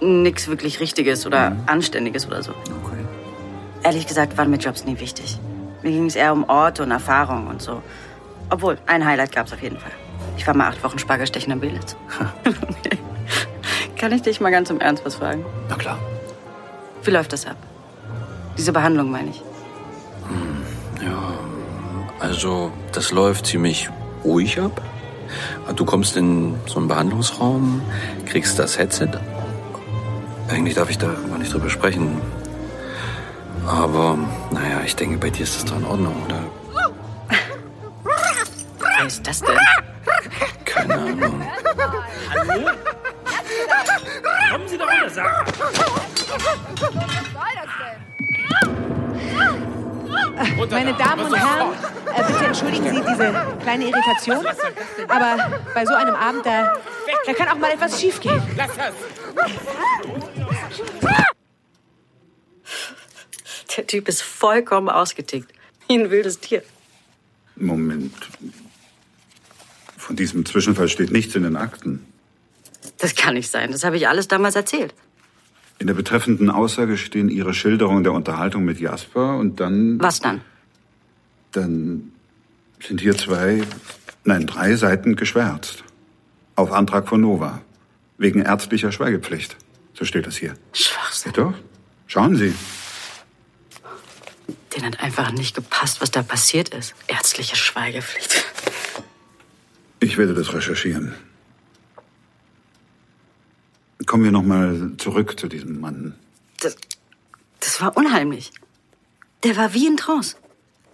nix 0.00 0.46
wirklich 0.46 0.78
Richtiges 0.78 1.26
oder 1.26 1.56
Anständiges 1.66 2.28
oder 2.28 2.40
so. 2.44 2.52
Okay. 2.52 3.04
Ehrlich 3.82 4.06
gesagt 4.06 4.38
waren 4.38 4.48
mir 4.48 4.58
Jobs 4.58 4.84
nie 4.84 5.00
wichtig. 5.00 5.40
Mir 5.82 5.90
ging 5.90 6.06
es 6.06 6.14
eher 6.14 6.32
um 6.32 6.48
Orte 6.48 6.84
und 6.84 6.92
Erfahrungen 6.92 7.48
und 7.48 7.60
so. 7.60 7.82
Obwohl, 8.48 8.78
ein 8.86 9.04
Highlight 9.04 9.32
gab's 9.32 9.52
auf 9.52 9.60
jeden 9.60 9.78
Fall. 9.78 9.90
Ich 10.36 10.46
war 10.46 10.54
mal 10.54 10.68
acht 10.68 10.84
Wochen 10.84 11.00
Spargelstechen 11.00 11.52
in 11.52 11.58
Belitz. 11.58 11.96
Kann 13.96 14.12
ich 14.12 14.22
dich 14.22 14.40
mal 14.40 14.52
ganz 14.52 14.70
im 14.70 14.78
Ernst 14.78 15.04
was 15.04 15.16
fragen? 15.16 15.44
Na 15.68 15.74
klar. 15.74 15.98
Wie 17.02 17.10
läuft 17.10 17.32
das 17.32 17.44
ab? 17.44 17.56
Diese 18.56 18.72
Behandlung 18.72 19.10
meine 19.10 19.30
ich. 19.30 19.42
Ja, 21.02 21.34
also 22.20 22.72
das 22.92 23.12
läuft 23.12 23.46
ziemlich 23.46 23.90
ruhig 24.24 24.60
ab. 24.60 24.80
Du 25.74 25.84
kommst 25.84 26.16
in 26.16 26.54
so 26.66 26.78
einen 26.78 26.88
Behandlungsraum, 26.88 27.82
kriegst 28.24 28.58
das 28.58 28.78
Headset. 28.78 29.10
Eigentlich 30.48 30.74
darf 30.74 30.88
ich 30.90 30.98
da 30.98 31.08
gar 31.28 31.38
nicht 31.38 31.52
drüber 31.52 31.68
sprechen. 31.68 32.20
Aber 33.66 34.16
naja, 34.52 34.80
ich 34.84 34.94
denke, 34.96 35.18
bei 35.18 35.30
dir 35.30 35.42
ist 35.42 35.56
das 35.56 35.64
doch 35.64 35.76
in 35.76 35.84
Ordnung, 35.84 36.14
oder? 36.24 36.40
Wer 38.98 39.06
ist 39.06 39.26
das 39.26 39.40
denn? 39.40 39.56
Keine 40.64 40.94
Ahnung. 40.94 41.42
Hallo? 42.30 42.70
Kommen 44.52 44.68
Sie 44.68 44.78
doch 44.78 44.86
runter, 44.90 45.10
sag 45.10 45.46
Meine 50.70 50.94
Damen 50.94 51.26
und 51.26 51.34
Herren, 51.34 51.72
äh, 52.14 52.22
bitte 52.26 52.44
entschuldigen 52.44 52.84
Sie 52.84 53.00
diese 53.00 53.56
kleine 53.62 53.84
Irritation. 53.88 54.46
Aber 55.08 55.62
bei 55.74 55.86
so 55.86 55.94
einem 55.94 56.14
Abend, 56.14 56.44
da, 56.44 56.76
da 57.24 57.32
kann 57.32 57.48
auch 57.48 57.58
mal 57.58 57.70
etwas 57.70 58.00
schiefgehen. 58.00 58.42
Lass 58.56 58.70
das! 58.76 58.94
Der 63.76 63.86
Typ 63.86 64.08
ist 64.08 64.22
vollkommen 64.22 64.88
ausgetickt. 64.88 65.52
Wie 65.88 65.98
ein 65.98 66.10
wildes 66.10 66.40
Tier. 66.40 66.62
Moment. 67.56 68.14
Von 69.96 70.16
diesem 70.16 70.44
Zwischenfall 70.44 70.88
steht 70.88 71.10
nichts 71.10 71.34
in 71.34 71.42
den 71.42 71.56
Akten. 71.56 72.06
Das 72.98 73.14
kann 73.14 73.34
nicht 73.34 73.50
sein. 73.50 73.72
Das 73.72 73.84
habe 73.84 73.96
ich 73.96 74.08
alles 74.08 74.28
damals 74.28 74.54
erzählt. 74.54 74.94
In 75.78 75.86
der 75.86 75.94
betreffenden 75.94 76.50
Aussage 76.50 76.96
stehen 76.96 77.28
Ihre 77.28 77.52
Schilderungen 77.52 78.02
der 78.02 78.12
Unterhaltung 78.12 78.64
mit 78.64 78.80
Jasper 78.80 79.36
und 79.36 79.60
dann. 79.60 80.00
Was 80.00 80.20
dann? 80.20 80.40
Dann 81.52 82.12
sind 82.80 83.00
hier 83.00 83.16
zwei, 83.16 83.62
nein, 84.24 84.46
drei 84.46 84.76
Seiten 84.76 85.16
geschwärzt. 85.16 85.84
Auf 86.54 86.72
Antrag 86.72 87.08
von 87.08 87.20
Nova. 87.20 87.60
Wegen 88.18 88.40
ärztlicher 88.40 88.92
Schweigepflicht. 88.92 89.56
So 89.92 90.04
steht 90.04 90.26
es 90.26 90.36
hier. 90.36 90.54
Schwachsinn. 90.72 91.32
Ja, 91.36 91.44
doch. 91.44 91.54
Schauen 92.06 92.36
Sie. 92.36 92.54
Den 94.74 94.84
hat 94.84 95.00
einfach 95.00 95.32
nicht 95.32 95.54
gepasst, 95.54 96.00
was 96.00 96.10
da 96.10 96.22
passiert 96.22 96.70
ist. 96.70 96.94
Ärztliche 97.08 97.56
Schweigepflicht. 97.56 98.44
Ich 100.00 100.16
werde 100.18 100.34
das 100.34 100.52
recherchieren. 100.52 101.14
Kommen 104.06 104.24
wir 104.24 104.32
noch 104.32 104.44
mal 104.44 104.92
zurück 104.98 105.38
zu 105.38 105.48
diesem 105.48 105.80
Mann. 105.80 106.14
Das, 106.60 106.76
das 107.60 107.80
war 107.80 107.96
unheimlich. 107.96 108.52
Der 109.42 109.56
war 109.56 109.74
wie 109.74 109.86
in 109.86 109.96
Trance. 109.96 110.36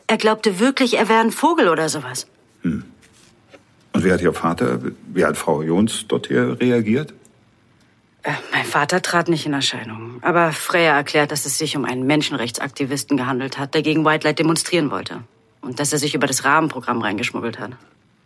Er 0.07 0.17
glaubte 0.17 0.59
wirklich, 0.59 0.95
er 0.95 1.09
wäre 1.09 1.21
ein 1.21 1.31
Vogel 1.31 1.69
oder 1.69 1.89
sowas. 1.89 2.27
Und 2.65 4.05
wie 4.05 4.13
hat 4.13 4.21
Ihr 4.23 4.33
Vater, 4.33 4.81
wie 5.13 5.25
hat 5.25 5.37
Frau 5.37 5.63
Jons 5.63 6.07
dort 6.09 6.29
hier 6.29 6.59
reagiert? 6.61 7.13
Äh, 8.23 8.33
mein 8.53 8.65
Vater 8.65 9.03
trat 9.03 9.29
nicht 9.29 9.47
in 9.47 9.53
Erscheinung. 9.53 10.19
Aber 10.23 10.53
Freya 10.53 10.97
erklärt, 10.97 11.33
dass 11.33 11.45
es 11.45 11.59
sich 11.59 11.77
um 11.77 11.85
einen 11.85 12.07
Menschenrechtsaktivisten 12.07 13.17
gehandelt 13.17 13.59
hat, 13.59 13.75
der 13.75 13.83
gegen 13.83 14.05
White 14.05 14.27
Light 14.27 14.39
demonstrieren 14.39 14.91
wollte. 14.91 15.23
Und 15.61 15.81
dass 15.81 15.93
er 15.93 15.99
sich 15.99 16.15
über 16.15 16.27
das 16.27 16.45
Rahmenprogramm 16.45 17.03
reingeschmuggelt 17.03 17.59
hat. 17.59 17.73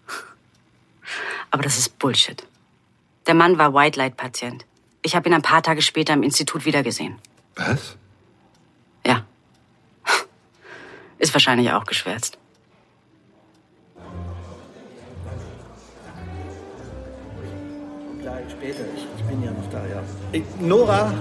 Aber 1.51 1.63
das 1.63 1.79
ist 1.79 1.99
Bullshit. 1.99 2.47
Der 3.27 3.35
Mann 3.35 3.59
war 3.59 3.75
White 3.75 3.99
Light 3.99 4.17
Patient. 4.17 4.65
Ich 5.03 5.15
habe 5.15 5.29
ihn 5.29 5.35
ein 5.35 5.43
paar 5.43 5.63
Tage 5.63 5.83
später 5.83 6.15
im 6.15 6.23
Institut 6.23 6.65
wiedergesehen. 6.65 7.17
Was? 7.55 7.97
Ja. 9.07 9.25
Ist 11.19 11.33
wahrscheinlich 11.33 11.71
auch 11.73 11.85
geschwärzt. 11.85 12.39
Gleich 18.21 18.51
später. 18.51 18.85
Ich, 18.97 19.07
ich 19.17 19.25
bin 19.25 19.43
ja 19.43 19.51
noch 19.53 19.71
da, 19.71 19.87
ja. 19.87 20.03
Ich, 20.33 20.43
Nora! 20.61 21.13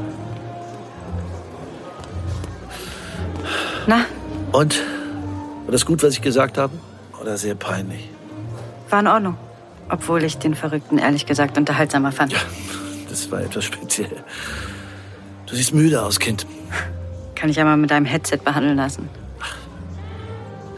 Na? 3.88 4.05
Und? 4.51 4.81
War 5.65 5.71
das 5.71 5.85
gut, 5.85 6.03
was 6.03 6.13
ich 6.13 6.21
gesagt 6.21 6.57
habe? 6.57 6.73
Oder 7.21 7.38
sehr 7.38 7.55
peinlich? 7.55 8.09
War 8.89 8.99
in 8.99 9.07
Ordnung. 9.07 9.38
Obwohl 9.89 10.23
ich 10.23 10.38
den 10.38 10.55
Verrückten 10.55 10.97
ehrlich 10.97 11.25
gesagt 11.25 11.57
unterhaltsamer 11.57 12.11
fand. 12.11 12.33
Das 13.15 13.32
war 13.32 13.39
etwas 13.39 13.63
speziell. 13.63 14.12
Du 15.45 15.56
siehst 15.56 15.73
müde 15.73 16.04
aus, 16.04 16.19
Kind. 16.19 16.45
Kann 17.34 17.49
ich 17.49 17.56
ja 17.56 17.63
mal 17.63 17.78
mit 17.78 17.89
deinem 17.89 18.06
Headset 18.06 18.39
behandeln 18.43 18.75
lassen. 18.75 19.08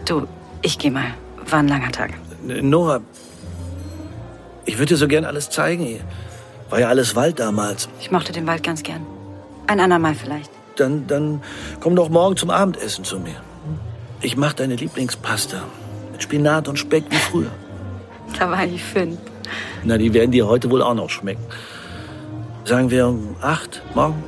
Du, 0.05 0.27
ich 0.61 0.77
geh 0.77 0.91
mal. 0.91 1.15
War 1.49 1.59
ein 1.59 1.67
langer 1.67 1.91
Tag. 1.91 2.13
Nora, 2.43 3.01
ich 4.65 4.77
würde 4.77 4.93
dir 4.93 4.97
so 4.97 5.07
gern 5.07 5.25
alles 5.25 5.49
zeigen 5.49 5.83
hier. 5.83 6.01
War 6.69 6.79
ja 6.79 6.89
alles 6.89 7.15
Wald 7.15 7.39
damals. 7.39 7.89
Ich 7.99 8.11
mochte 8.11 8.33
den 8.33 8.45
Wald 8.45 8.61
ganz 8.61 8.83
gern. 8.83 9.03
Ein 9.65 9.79
andermal 9.79 10.13
vielleicht. 10.13 10.51
Dann, 10.75 11.07
dann 11.07 11.41
komm 11.79 11.95
doch 11.95 12.09
morgen 12.09 12.37
zum 12.37 12.51
Abendessen 12.51 13.03
zu 13.03 13.19
mir. 13.19 13.41
Ich 14.21 14.37
mach 14.37 14.53
deine 14.53 14.75
Lieblingspasta. 14.75 15.63
Mit 16.11 16.21
Spinat 16.21 16.67
und 16.67 16.77
Speck 16.77 17.05
wie 17.09 17.15
früher. 17.15 17.51
Da 18.37 18.51
war 18.51 18.63
ich 18.63 18.83
fünf. 18.83 19.17
Na, 19.83 19.97
die 19.97 20.13
werden 20.13 20.29
dir 20.29 20.45
heute 20.45 20.69
wohl 20.69 20.83
auch 20.83 20.93
noch 20.93 21.09
schmecken. 21.09 21.43
Sagen 22.67 22.91
wir 22.91 23.07
um 23.07 23.37
acht 23.41 23.81
morgen? 23.95 24.21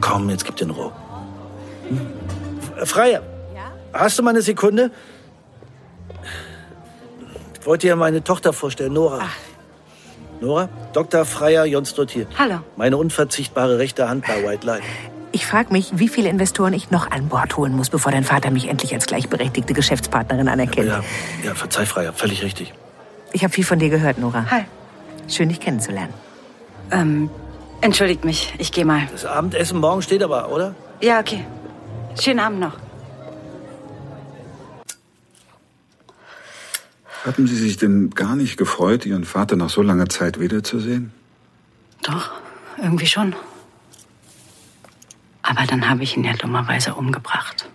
Komm, 0.00 0.30
jetzt 0.30 0.44
gib 0.44 0.54
den 0.54 0.70
Ruhe. 0.70 0.92
Hm? 1.88 2.86
Freier, 2.86 3.22
hast 3.92 4.20
du 4.20 4.22
mal 4.22 4.30
eine 4.30 4.42
Sekunde? 4.42 4.92
Ich 7.60 7.66
wollte 7.66 7.88
dir 7.88 7.96
meine 7.96 8.22
Tochter 8.22 8.52
vorstellen, 8.52 8.92
Nora. 8.92 9.22
Nora, 10.40 10.68
Dr. 10.92 11.24
Freier 11.24 11.64
Jonsdott 11.64 12.12
hier. 12.12 12.28
Hallo. 12.38 12.60
Meine 12.76 12.96
unverzichtbare 12.96 13.80
rechte 13.80 14.08
Hand 14.08 14.24
bei 14.24 14.44
White 14.44 14.64
Light. 14.64 14.82
Ich 15.32 15.44
frage 15.44 15.72
mich, 15.72 15.90
wie 15.98 16.06
viele 16.06 16.28
Investoren 16.28 16.72
ich 16.72 16.92
noch 16.92 17.10
an 17.10 17.28
Bord 17.28 17.56
holen 17.56 17.74
muss, 17.74 17.90
bevor 17.90 18.12
dein 18.12 18.22
Vater 18.22 18.52
mich 18.52 18.68
endlich 18.68 18.94
als 18.94 19.06
gleichberechtigte 19.06 19.74
Geschäftspartnerin 19.74 20.46
anerkennt. 20.46 20.86
Ja, 20.86 21.02
ja, 21.44 21.56
verzeih, 21.56 21.84
Freier, 21.84 22.12
völlig 22.12 22.44
richtig. 22.44 22.72
Ich 23.32 23.42
habe 23.42 23.52
viel 23.52 23.64
von 23.64 23.80
dir 23.80 23.90
gehört, 23.90 24.18
Nora. 24.18 24.46
Hi. 24.52 24.62
Schön, 25.26 25.48
dich 25.48 25.58
kennenzulernen. 25.58 26.14
Ähm, 26.90 27.30
entschuldigt 27.80 28.24
mich. 28.24 28.54
Ich 28.58 28.72
geh 28.72 28.84
mal. 28.84 29.08
Das 29.12 29.24
Abendessen 29.24 29.80
morgen 29.80 30.02
steht 30.02 30.22
aber, 30.22 30.50
oder? 30.50 30.74
Ja, 31.00 31.20
okay. 31.20 31.44
Schönen 32.20 32.40
Abend 32.40 32.60
noch. 32.60 32.76
Haben 37.24 37.46
Sie 37.46 37.56
sich 37.56 37.76
denn 37.76 38.10
gar 38.10 38.36
nicht 38.36 38.56
gefreut, 38.56 39.04
Ihren 39.04 39.24
Vater 39.24 39.56
nach 39.56 39.70
so 39.70 39.82
langer 39.82 40.08
Zeit 40.08 40.40
wiederzusehen? 40.40 41.12
Doch, 42.02 42.30
irgendwie 42.78 43.06
schon. 43.06 43.34
Aber 45.42 45.66
dann 45.66 45.88
habe 45.88 46.02
ich 46.02 46.16
ihn 46.16 46.24
ja 46.24 46.34
dummerweise 46.34 46.94
umgebracht. 46.94 47.68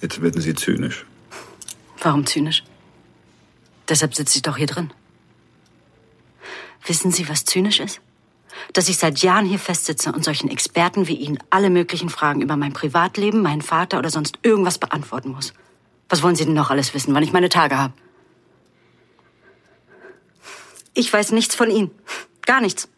Jetzt 0.00 0.22
werden 0.22 0.40
Sie 0.40 0.54
zynisch. 0.54 1.04
Warum 2.00 2.26
zynisch? 2.26 2.64
Deshalb 3.88 4.14
sitze 4.14 4.36
ich 4.36 4.42
doch 4.42 4.56
hier 4.56 4.66
drin. 4.66 4.92
Wissen 6.86 7.12
Sie, 7.12 7.28
was 7.28 7.44
zynisch 7.44 7.80
ist? 7.80 8.00
Dass 8.72 8.88
ich 8.88 8.96
seit 8.96 9.18
Jahren 9.18 9.44
hier 9.44 9.58
festsitze 9.58 10.12
und 10.12 10.24
solchen 10.24 10.48
Experten 10.48 11.06
wie 11.06 11.16
Ihnen 11.16 11.38
alle 11.50 11.68
möglichen 11.68 12.08
Fragen 12.08 12.40
über 12.40 12.56
mein 12.56 12.72
Privatleben, 12.72 13.42
meinen 13.42 13.62
Vater 13.62 13.98
oder 13.98 14.10
sonst 14.10 14.38
irgendwas 14.42 14.78
beantworten 14.78 15.30
muss. 15.30 15.52
Was 16.08 16.22
wollen 16.22 16.36
Sie 16.36 16.44
denn 16.44 16.54
noch 16.54 16.70
alles 16.70 16.94
wissen, 16.94 17.14
wann 17.14 17.22
ich 17.22 17.32
meine 17.32 17.48
Tage 17.48 17.76
habe? 17.76 17.94
Ich 20.94 21.12
weiß 21.12 21.32
nichts 21.32 21.54
von 21.54 21.70
Ihnen. 21.70 21.90
Gar 22.46 22.60
nichts. 22.60 22.88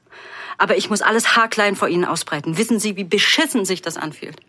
Aber 0.59 0.77
ich 0.77 0.91
muss 0.91 1.03
alles 1.03 1.37
haarklein 1.37 1.77
vor 1.77 1.89
Ihnen 1.89 2.05
ausbreiten. 2.05 2.57
Wissen 2.57 2.79
Sie, 2.79 2.97
wie 2.97 3.05
beschissen 3.05 3.65
sich 3.65 3.83
das 3.83 3.97
anfühlt? 3.97 4.41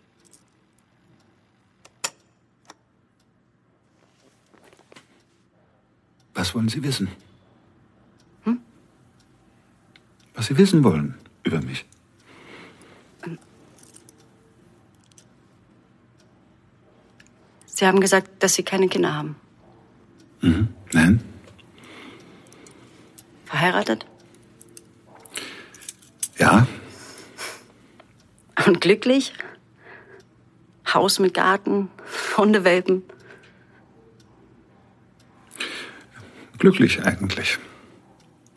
Was 6.34 6.54
wollen 6.54 6.68
Sie 6.68 6.82
wissen? 6.82 7.08
Was 10.36 10.46
Sie 10.46 10.58
wissen 10.58 10.84
wollen 10.84 11.14
über 11.42 11.60
mich? 11.62 11.86
Sie 17.66 17.86
haben 17.86 18.00
gesagt, 18.00 18.42
dass 18.42 18.54
Sie 18.54 18.62
keine 18.62 18.88
Kinder 18.88 19.14
haben. 19.14 19.36
Mhm. 20.40 20.68
Nein? 20.92 21.22
Verheiratet? 23.46 24.06
Ja? 26.38 26.66
Und 28.66 28.80
glücklich? 28.80 29.32
Haus 30.92 31.18
mit 31.18 31.34
Garten, 31.34 31.90
Hundewelpen. 32.36 33.02
Glücklich 36.58 37.02
eigentlich. 37.04 37.58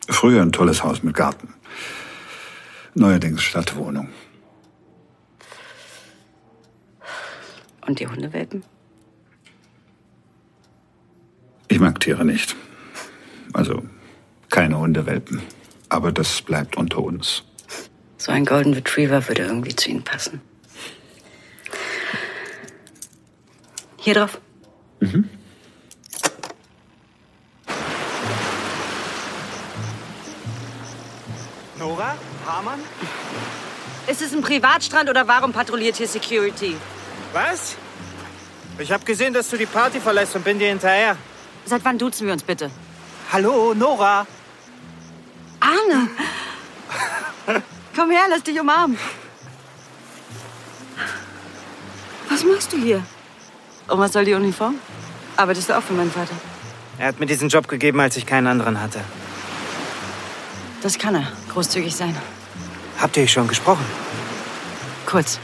Früher 0.08 0.42
ein 0.42 0.52
tolles 0.52 0.82
Haus 0.82 1.02
mit 1.02 1.14
Garten. 1.14 1.52
Neuerdings 2.94 3.42
Stadtwohnung. 3.42 4.08
Und 7.86 7.98
die 8.00 8.06
Hundewelpen? 8.06 8.62
Ich 11.68 11.78
mag 11.78 12.00
Tiere 12.00 12.24
nicht. 12.24 12.56
Also 13.52 13.82
keine 14.50 14.78
Hundewelpen. 14.78 15.42
Aber 15.88 16.12
das 16.12 16.42
bleibt 16.42 16.76
unter 16.76 16.98
uns. 16.98 17.44
So 18.16 18.32
ein 18.32 18.44
Golden 18.44 18.74
Retriever 18.74 19.26
würde 19.28 19.42
irgendwie 19.42 19.74
zu 19.74 19.88
Ihnen 19.88 20.04
passen. 20.04 20.40
Hier 23.96 24.14
drauf. 24.14 24.40
Hamann? 32.60 32.80
Ist 34.06 34.20
es 34.20 34.34
ein 34.34 34.42
Privatstrand 34.42 35.08
oder 35.08 35.26
warum 35.26 35.52
patrouilliert 35.52 35.96
hier 35.96 36.06
Security? 36.06 36.76
Was? 37.32 37.76
Ich 38.78 38.92
habe 38.92 39.02
gesehen, 39.04 39.32
dass 39.32 39.48
du 39.48 39.56
die 39.56 39.66
Party 39.66 39.98
verlässt 39.98 40.36
und 40.36 40.44
bin 40.44 40.58
dir 40.58 40.68
hinterher. 40.68 41.16
Seit 41.64 41.82
wann 41.84 41.96
duzen 41.96 42.26
wir 42.26 42.34
uns 42.34 42.42
bitte? 42.42 42.70
Hallo, 43.32 43.72
Nora. 43.72 44.26
Arne! 45.60 46.08
Komm 47.96 48.10
her, 48.10 48.24
lass 48.28 48.42
dich 48.42 48.60
umarmen. 48.60 48.98
Was 52.28 52.44
machst 52.44 52.72
du 52.72 52.76
hier? 52.76 53.02
Und 53.88 53.98
was 53.98 54.12
soll 54.12 54.26
die 54.26 54.34
Uniform? 54.34 54.76
Arbeitest 55.36 55.70
du 55.70 55.78
auch 55.78 55.82
für 55.82 55.94
meinen 55.94 56.10
Vater? 56.10 56.34
Er 56.98 57.08
hat 57.08 57.20
mir 57.20 57.26
diesen 57.26 57.48
Job 57.48 57.68
gegeben, 57.68 58.00
als 58.00 58.16
ich 58.18 58.26
keinen 58.26 58.46
anderen 58.46 58.80
hatte. 58.80 59.00
Das 60.82 60.98
kann 60.98 61.14
er. 61.14 61.26
Großzügig 61.52 61.94
sein. 61.96 62.14
Habt 63.00 63.16
ihr 63.16 63.26
schon 63.26 63.48
gesprochen? 63.48 63.84
Kurz. 65.06 65.38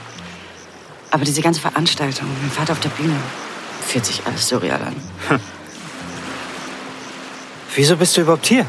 Aber 1.11 1.25
diese 1.25 1.41
ganze 1.41 1.61
Veranstaltung, 1.61 2.29
mein 2.41 2.51
Vater 2.51 2.73
auf 2.73 2.81
der 2.81 2.91
Bühne, 2.91 3.17
fühlt 3.87 4.05
sich 4.05 4.27
alles 4.27 4.47
surreal 4.49 4.83
an. 4.83 5.41
Wieso 7.75 7.97
bist 7.97 8.17
du 8.17 8.23
überhaupt 8.23 8.47
hier? 8.47 8.67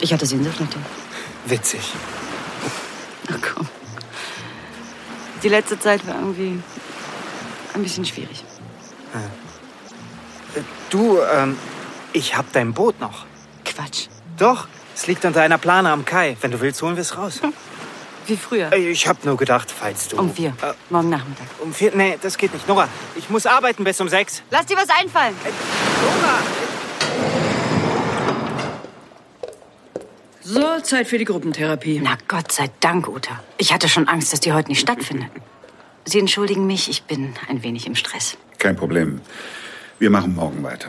Ich 0.00 0.12
hatte 0.12 0.26
Sehnsucht 0.26 0.60
nach 0.60 0.68
dir. 0.68 0.80
Witzig. 1.46 1.92
Ach 3.30 3.38
komm. 3.42 3.68
Die 5.42 5.48
letzte 5.48 5.78
Zeit 5.78 6.06
war 6.06 6.14
irgendwie 6.14 6.58
ein 7.74 7.82
bisschen 7.82 8.04
schwierig. 8.04 8.44
Du, 10.90 11.18
ähm, 11.20 11.58
ich 12.12 12.36
hab 12.36 12.50
dein 12.52 12.72
Boot 12.72 13.00
noch. 13.00 13.26
Quatsch. 13.64 14.06
Doch, 14.38 14.68
es 14.94 15.06
liegt 15.06 15.24
unter 15.24 15.42
einer 15.42 15.58
Plane 15.58 15.90
am 15.90 16.04
Kai. 16.04 16.36
Wenn 16.40 16.50
du 16.50 16.60
willst, 16.60 16.80
holen 16.82 16.96
wir 16.96 17.02
es 17.02 17.16
raus. 17.18 17.40
Wie 18.26 18.36
früher. 18.36 18.72
Ey, 18.72 18.90
Ich 18.90 19.06
hab 19.06 19.24
nur 19.24 19.36
gedacht, 19.36 19.70
falls 19.70 20.08
du... 20.08 20.16
Um 20.18 20.32
vier. 20.32 20.50
Äh, 20.62 20.72
Morgen 20.90 21.10
Nachmittag. 21.10 21.46
um 21.60 21.72
vier? 21.74 21.92
Nee, 21.94 22.18
das 22.20 22.38
geht 22.38 22.52
nicht. 22.54 22.66
Nora, 22.68 22.88
ich 23.16 23.28
muss 23.30 23.44
arbeiten 23.46 23.84
bis 23.84 24.00
um 24.00 24.08
sechs. 24.08 24.42
Lass 24.50 24.66
dir 24.66 24.76
was 24.76 24.88
einfallen. 24.88 25.34
So, 30.42 30.78
Zeit 30.82 31.06
für 31.08 31.18
die 31.18 31.24
Gruppentherapie. 31.24 32.00
Na 32.02 32.16
Gott 32.28 32.52
sei 32.52 32.70
Dank, 32.80 33.08
Uta. 33.08 33.40
Ich 33.58 33.72
hatte 33.72 33.88
schon 33.88 34.08
Angst, 34.08 34.32
dass 34.32 34.40
die 34.40 34.52
heute 34.52 34.68
nicht 34.68 34.80
stattfindet. 34.80 35.30
Sie 36.04 36.18
entschuldigen 36.18 36.66
mich, 36.66 36.90
ich 36.90 37.04
bin 37.04 37.34
ein 37.48 37.62
wenig 37.62 37.86
im 37.86 37.94
Stress. 37.94 38.36
Kein 38.58 38.76
Problem. 38.76 39.20
Wir 39.98 40.10
machen 40.10 40.34
morgen 40.34 40.62
weiter. 40.62 40.88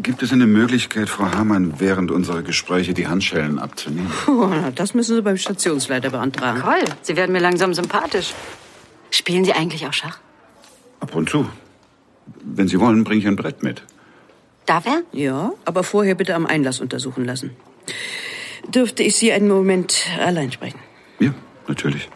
Gibt 0.00 0.22
es 0.22 0.32
eine 0.32 0.46
Möglichkeit, 0.46 1.08
Frau 1.08 1.32
Hamann, 1.32 1.74
während 1.78 2.10
unserer 2.10 2.42
Gespräche 2.42 2.94
die 2.94 3.06
Handschellen 3.06 3.58
abzunehmen? 3.58 4.10
Das 4.74 4.94
müssen 4.94 5.14
Sie 5.16 5.22
beim 5.22 5.36
Stationsleiter 5.36 6.10
beantragen. 6.10 6.60
Toll, 6.60 6.84
Sie 7.02 7.16
werden 7.16 7.32
mir 7.32 7.40
langsam 7.40 7.74
sympathisch. 7.74 8.32
Spielen 9.10 9.44
Sie 9.44 9.52
eigentlich 9.52 9.86
auch 9.86 9.92
Schach? 9.92 10.18
Ab 11.00 11.14
und 11.14 11.28
zu. 11.28 11.48
Wenn 12.42 12.68
Sie 12.68 12.80
wollen, 12.80 13.04
bringe 13.04 13.20
ich 13.20 13.26
ein 13.26 13.36
Brett 13.36 13.62
mit. 13.62 13.82
Darf 14.66 14.86
er? 14.86 15.02
Ja, 15.12 15.52
aber 15.64 15.84
vorher 15.84 16.14
bitte 16.14 16.34
am 16.34 16.46
Einlass 16.46 16.80
untersuchen 16.80 17.24
lassen. 17.24 17.50
Dürfte 18.68 19.02
ich 19.02 19.16
Sie 19.16 19.32
einen 19.32 19.48
Moment 19.48 20.06
allein 20.18 20.50
sprechen? 20.52 20.78
Ja, 21.18 21.34
natürlich. 21.68 22.08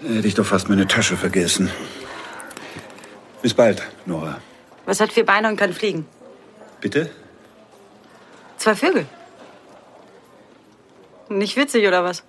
Hätte 0.00 0.26
ich 0.26 0.27
doch 0.38 0.46
fast 0.46 0.68
meine 0.68 0.86
Tasche 0.86 1.16
vergessen. 1.16 1.70
Bis 3.42 3.54
bald, 3.54 3.82
Nora. 4.06 4.38
Was 4.86 5.00
hat 5.00 5.12
vier 5.12 5.26
Beine 5.26 5.48
und 5.48 5.56
kann 5.56 5.72
fliegen? 5.72 6.06
Bitte? 6.80 7.10
Zwei 8.56 8.74
Vögel. 8.74 9.06
Nicht 11.28 11.56
witzig, 11.56 11.86
oder 11.86 12.04
was? 12.04 12.22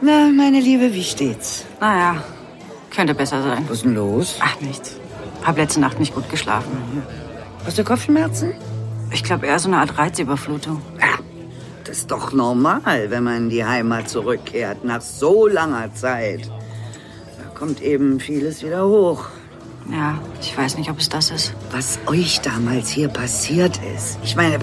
Na, 0.00 0.28
meine 0.36 0.60
Liebe, 0.60 0.92
wie 0.92 1.04
steht's? 1.04 1.64
Naja, 1.80 2.22
könnte 2.90 3.14
besser 3.14 3.42
sein. 3.42 3.64
Was 3.68 3.78
ist 3.78 3.84
denn 3.84 3.94
los? 3.94 4.36
Ach, 4.40 4.60
nichts. 4.60 4.96
Hab 5.44 5.56
letzte 5.56 5.80
Nacht 5.80 5.98
nicht 5.98 6.14
gut 6.14 6.28
geschlafen. 6.28 7.02
Hast 7.64 7.78
du 7.78 7.84
Kopfschmerzen? 7.84 8.54
Ich 9.10 9.24
glaube 9.24 9.46
eher 9.46 9.58
so 9.58 9.68
eine 9.68 9.78
Art 9.78 9.96
Reizüberflutung. 9.98 10.82
Das 11.92 11.98
ist 11.98 12.10
doch 12.10 12.32
normal, 12.32 13.10
wenn 13.10 13.22
man 13.22 13.36
in 13.36 13.50
die 13.50 13.66
Heimat 13.66 14.08
zurückkehrt, 14.08 14.82
nach 14.82 15.02
so 15.02 15.46
langer 15.46 15.92
Zeit. 15.94 16.50
Da 17.36 17.54
kommt 17.54 17.82
eben 17.82 18.18
vieles 18.18 18.62
wieder 18.62 18.86
hoch. 18.86 19.26
Ja, 19.90 20.18
ich 20.40 20.56
weiß 20.56 20.78
nicht, 20.78 20.88
ob 20.88 20.98
es 20.98 21.10
das 21.10 21.30
ist. 21.30 21.52
Was 21.70 21.98
euch 22.06 22.40
damals 22.40 22.88
hier 22.88 23.08
passiert 23.08 23.78
ist. 23.94 24.18
Ich 24.24 24.34
meine, 24.36 24.60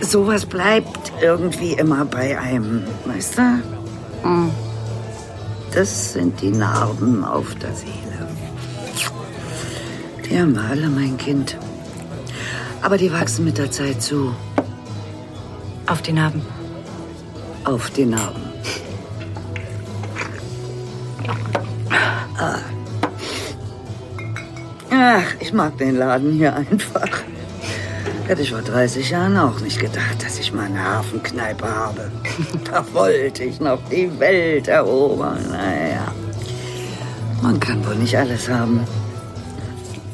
sowas 0.00 0.44
bleibt 0.44 1.12
irgendwie 1.22 1.74
immer 1.74 2.04
bei 2.04 2.36
einem, 2.36 2.82
weißt 3.04 3.38
du? 3.38 3.42
Hm. 4.24 4.50
Das 5.72 6.14
sind 6.14 6.40
die 6.40 6.50
Narben 6.50 7.22
auf 7.22 7.54
der 7.54 7.72
Seele. 7.76 8.28
Die 10.28 10.36
haben 10.36 10.56
wir 10.56 10.64
alle, 10.64 10.88
mein 10.88 11.16
Kind. 11.16 11.56
Aber 12.82 12.98
die 12.98 13.12
wachsen 13.12 13.44
mit 13.44 13.56
der 13.56 13.70
Zeit 13.70 14.02
zu. 14.02 14.34
Auf 15.88 16.02
die 16.02 16.12
Narben. 16.12 16.42
Auf 17.64 17.90
die 17.90 18.04
Narben. 18.04 18.42
Ah. 22.38 22.58
Ach, 24.90 25.34
ich 25.40 25.52
mag 25.52 25.78
den 25.78 25.96
Laden 25.96 26.34
hier 26.34 26.54
einfach. 26.54 27.08
Hätte 28.26 28.42
ich 28.42 28.50
vor 28.50 28.60
30 28.60 29.08
Jahren 29.08 29.38
auch 29.38 29.60
nicht 29.60 29.80
gedacht, 29.80 30.22
dass 30.22 30.38
ich 30.38 30.52
mal 30.52 30.66
eine 30.66 30.84
Hafenkneipe 30.84 31.66
habe. 31.66 32.10
Da 32.70 32.84
wollte 32.92 33.44
ich 33.44 33.58
noch 33.58 33.80
die 33.90 34.10
Welt 34.20 34.68
erobern. 34.68 35.42
Naja, 35.50 36.12
man 37.42 37.58
kann 37.58 37.84
wohl 37.86 37.96
nicht 37.96 38.16
alles 38.16 38.48
haben. 38.48 38.86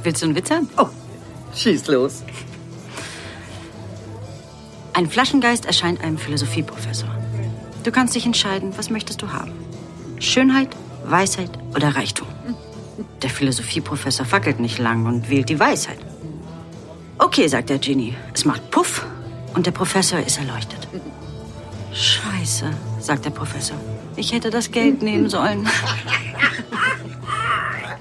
Willst 0.05 0.23
du 0.23 0.27
einen 0.27 0.37
Witz 0.37 0.51
haben? 0.51 0.69
Oh, 0.77 0.87
schieß 1.53 1.89
los. 1.89 2.23
Ein 4.95 5.11
Flaschengeist 5.11 5.67
erscheint 5.67 6.01
einem 6.03 6.19
Philosophieprofessor. 6.19 7.09
Du 7.83 7.91
kannst 7.91 8.15
dich 8.15 8.27
entscheiden, 8.27 8.73
was 8.77 8.91
möchtest 8.91 9.21
du 9.23 9.33
haben? 9.33 9.51
Schönheit, 10.21 10.69
Weisheit 11.05 11.51
oder 11.75 11.97
Reichtum? 11.97 12.29
Der 13.21 13.29
Philosophieprofessor 13.29 14.25
fackelt 14.25 14.61
nicht 14.61 14.79
lang 14.79 15.05
und 15.07 15.29
wählt 15.29 15.49
die 15.49 15.59
Weisheit. 15.59 15.99
Okay, 17.19 17.49
sagt 17.49 17.71
der 17.71 17.79
Genie. 17.79 18.15
Es 18.33 18.45
macht 18.45 18.71
Puff 18.71 19.05
und 19.55 19.67
der 19.67 19.73
Professor 19.73 20.21
ist 20.21 20.39
erleuchtet. 20.39 20.87
Scheiße, 21.93 22.71
sagt 23.01 23.25
der 23.25 23.31
Professor. 23.31 23.77
Ich 24.15 24.33
hätte 24.33 24.51
das 24.51 24.71
Geld 24.71 25.03
nehmen 25.03 25.29
sollen. 25.29 25.69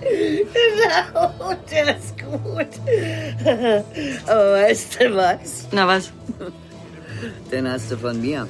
Genau, 0.04 1.56
der 1.72 1.98
ist 1.98 2.16
gut. 2.20 2.68
Aber 4.28 4.52
weißt 4.54 5.00
du 5.00 5.16
was? 5.16 5.68
Na 5.72 5.88
was? 5.88 6.12
Den 7.52 7.68
hast 7.68 7.92
du 7.92 7.98
von 7.98 8.20
mir. 8.20 8.48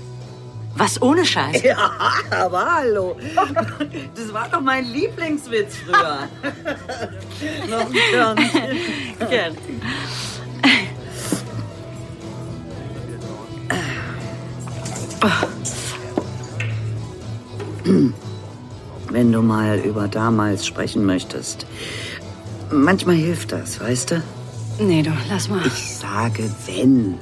Was 0.76 1.02
ohne 1.02 1.26
Scheiß? 1.26 1.62
Ja, 1.64 1.92
aber 2.32 2.66
hallo. 2.76 3.16
Das 4.16 4.34
war 4.34 4.48
doch 4.50 4.62
mein 4.62 4.86
Lieblingswitz 4.86 5.76
früher. 5.78 6.28
Noch 7.70 7.86
ein 7.86 7.96
Sternchen. 8.10 8.78
Gern. 9.30 9.58
Wenn 19.10 19.32
du 19.32 19.42
mal 19.42 19.80
über 19.80 20.08
damals 20.08 20.66
sprechen 20.66 21.06
möchtest. 21.06 21.66
Manchmal 22.72 23.16
hilft 23.16 23.52
das, 23.52 23.80
weißt 23.80 24.12
du? 24.12 24.24
Nee, 24.80 25.04
du, 25.04 25.12
lass 25.30 25.50
mal. 25.50 25.62
Ich 25.66 25.96
sage 25.98 26.50
wenn. 26.66 27.20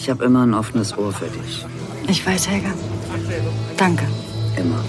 Ich 0.00 0.08
habe 0.08 0.24
immer 0.24 0.46
ein 0.46 0.54
offenes 0.54 0.96
Ohr 0.96 1.12
für 1.12 1.26
dich. 1.26 1.62
Ich 2.08 2.26
weiß, 2.26 2.48
Helga. 2.48 2.70
Danke. 3.76 4.06
Immer. 4.56 4.82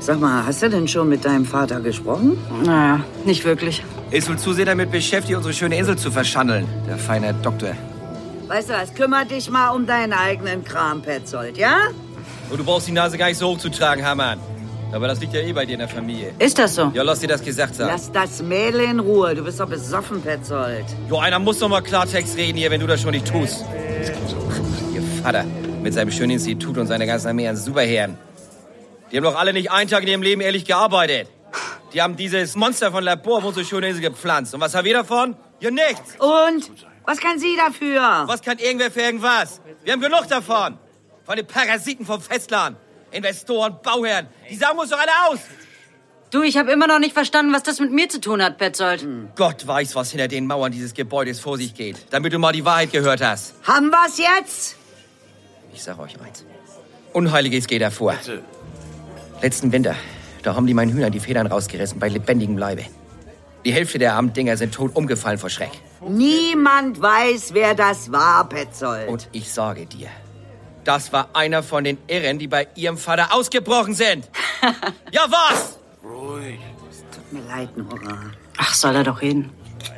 Sag 0.00 0.20
mal, 0.20 0.46
hast 0.46 0.62
du 0.62 0.70
denn 0.70 0.88
schon 0.88 1.10
mit 1.10 1.22
deinem 1.22 1.44
Vater 1.44 1.80
gesprochen? 1.80 2.38
Naja, 2.64 3.00
nicht 3.26 3.44
wirklich. 3.44 3.84
Ist 4.10 4.30
wohl 4.30 4.38
zu 4.38 4.54
sehr 4.54 4.64
damit 4.64 4.90
beschäftigt, 4.90 5.36
unsere 5.36 5.52
schöne 5.52 5.76
Insel 5.76 5.98
zu 5.98 6.10
verschandeln, 6.10 6.66
der 6.88 6.96
feine 6.96 7.34
Doktor. 7.34 7.74
Weißt 8.46 8.70
du 8.70 8.72
was, 8.72 8.94
kümmere 8.94 9.26
dich 9.26 9.50
mal 9.50 9.68
um 9.68 9.84
deinen 9.84 10.14
eigenen 10.14 10.64
Kram, 10.64 11.02
Petzold, 11.02 11.58
ja? 11.58 11.88
Und 12.48 12.58
du 12.58 12.64
brauchst 12.64 12.88
die 12.88 12.92
Nase 12.92 13.18
gar 13.18 13.26
nicht 13.26 13.38
so 13.38 13.48
hoch 13.48 13.58
zu 13.58 13.68
tragen, 13.68 14.00
Hermann. 14.00 14.38
Aber 14.92 15.08
das 15.08 15.20
liegt 15.20 15.34
ja 15.34 15.40
eh 15.40 15.52
bei 15.52 15.66
dir 15.66 15.74
in 15.74 15.80
der 15.80 15.88
Familie. 15.88 16.32
Ist 16.38 16.58
das 16.58 16.74
so? 16.74 16.90
Ja, 16.94 17.02
lass 17.02 17.20
dir 17.20 17.26
das 17.26 17.42
gesagt 17.42 17.74
sein. 17.74 17.88
Lass 17.88 18.10
das 18.10 18.42
Mädel 18.42 18.80
in 18.80 19.00
Ruhe. 19.00 19.34
Du 19.34 19.44
bist 19.44 19.60
doch 19.60 19.68
besoffen, 19.68 20.22
Petzold. 20.22 20.84
Jo, 21.08 21.18
einer 21.18 21.38
muss 21.38 21.58
doch 21.58 21.68
mal 21.68 21.82
Klartext 21.82 22.36
reden 22.36 22.56
hier, 22.56 22.70
wenn 22.70 22.80
du 22.80 22.86
das 22.86 23.02
schon 23.02 23.10
nicht 23.10 23.26
tust. 23.26 23.64
Ihr 24.94 25.02
Vater 25.22 25.44
mit 25.82 25.92
seinem 25.92 26.10
schönen 26.10 26.32
Institut 26.32 26.78
und 26.78 26.86
seiner 26.86 27.06
ganzen 27.06 27.28
Armee 27.28 27.48
an 27.48 27.56
Superherren. 27.56 28.16
Die 29.10 29.16
haben 29.16 29.24
doch 29.24 29.36
alle 29.38 29.52
nicht 29.52 29.70
einen 29.70 29.90
Tag 29.90 30.02
in 30.02 30.08
ihrem 30.08 30.22
Leben 30.22 30.40
ehrlich 30.40 30.64
gearbeitet. 30.64 31.28
Die 31.92 32.02
haben 32.02 32.16
dieses 32.16 32.56
Monster 32.56 32.90
von 32.90 33.04
Labor 33.04 33.38
auf 33.38 33.44
unsere 33.44 33.64
schöne 33.64 33.88
Insel 33.88 34.02
gepflanzt. 34.02 34.54
Und 34.54 34.60
was 34.60 34.74
haben 34.74 34.84
wir 34.84 34.94
davon? 34.94 35.36
Ja, 35.60 35.70
nichts. 35.70 36.16
Und? 36.18 36.70
Was 37.04 37.18
kann 37.18 37.38
sie 37.38 37.56
dafür? 37.56 38.24
Was 38.26 38.42
kann 38.42 38.58
irgendwer 38.58 38.90
für 38.90 39.00
irgendwas? 39.00 39.60
Wir 39.84 39.92
haben 39.92 40.00
genug 40.00 40.26
davon. 40.28 40.78
Von 41.24 41.36
den 41.36 41.46
Parasiten 41.46 42.04
vom 42.04 42.20
Festland. 42.20 42.76
Investoren, 43.10 43.76
Bauherren. 43.82 44.26
Die 44.50 44.56
sagen 44.56 44.78
uns 44.78 44.90
doch 44.90 44.98
alle 44.98 45.10
aus. 45.30 45.40
Du, 46.30 46.42
ich 46.42 46.56
habe 46.56 46.72
immer 46.72 46.86
noch 46.86 46.98
nicht 46.98 47.12
verstanden, 47.12 47.52
was 47.52 47.62
das 47.62 47.78
mit 47.78 47.92
mir 47.92 48.08
zu 48.08 48.20
tun 48.20 48.42
hat, 48.42 48.58
Petzold. 48.58 49.06
Gott 49.36 49.66
weiß, 49.66 49.94
was 49.94 50.10
hinter 50.10 50.28
den 50.28 50.46
Mauern 50.46 50.72
dieses 50.72 50.92
Gebäudes 50.92 51.38
vor 51.38 51.56
sich 51.56 51.72
geht. 51.74 51.96
Damit 52.10 52.32
du 52.32 52.38
mal 52.38 52.52
die 52.52 52.64
Wahrheit 52.64 52.92
gehört 52.92 53.22
hast. 53.22 53.54
Haben 53.62 53.90
wir's 53.90 54.18
jetzt? 54.18 54.76
Ich 55.72 55.82
sag 55.82 55.98
euch 55.98 56.20
eins. 56.20 56.44
Unheiliges 57.12 57.66
geht 57.66 57.80
davor. 57.80 58.14
Letzten 59.40 59.70
Winter, 59.70 59.94
da 60.42 60.54
haben 60.54 60.66
die 60.66 60.74
meinen 60.74 60.92
Hühnern 60.92 61.12
die 61.12 61.20
Federn 61.20 61.46
rausgerissen 61.46 62.00
bei 62.00 62.08
lebendigem 62.08 62.58
Leibe. 62.58 62.84
Die 63.64 63.72
Hälfte 63.72 63.98
der 63.98 64.14
armen 64.14 64.32
Dinger 64.32 64.56
sind 64.56 64.74
tot 64.74 64.94
umgefallen 64.94 65.38
vor 65.38 65.50
Schreck. 65.50 65.72
Niemand 66.06 67.00
weiß, 67.00 67.54
wer 67.54 67.74
das 67.74 68.12
war, 68.12 68.48
Petzold. 68.48 69.08
Und 69.08 69.28
ich 69.32 69.52
sage 69.52 69.86
dir, 69.86 70.08
das 70.86 71.12
war 71.12 71.30
einer 71.34 71.62
von 71.62 71.84
den 71.84 71.98
Irren, 72.06 72.38
die 72.38 72.46
bei 72.46 72.68
ihrem 72.76 72.96
Vater 72.96 73.34
ausgebrochen 73.34 73.94
sind. 73.94 74.28
ja, 75.12 75.26
was? 75.28 75.78
Ruhig. 76.04 76.60
Tut 77.12 77.32
mir 77.32 77.46
leid, 77.48 77.76
Nora. 77.76 78.30
Ach, 78.56 78.74
soll 78.74 78.94
er 78.94 79.04
doch 79.04 79.20
reden. 79.20 79.50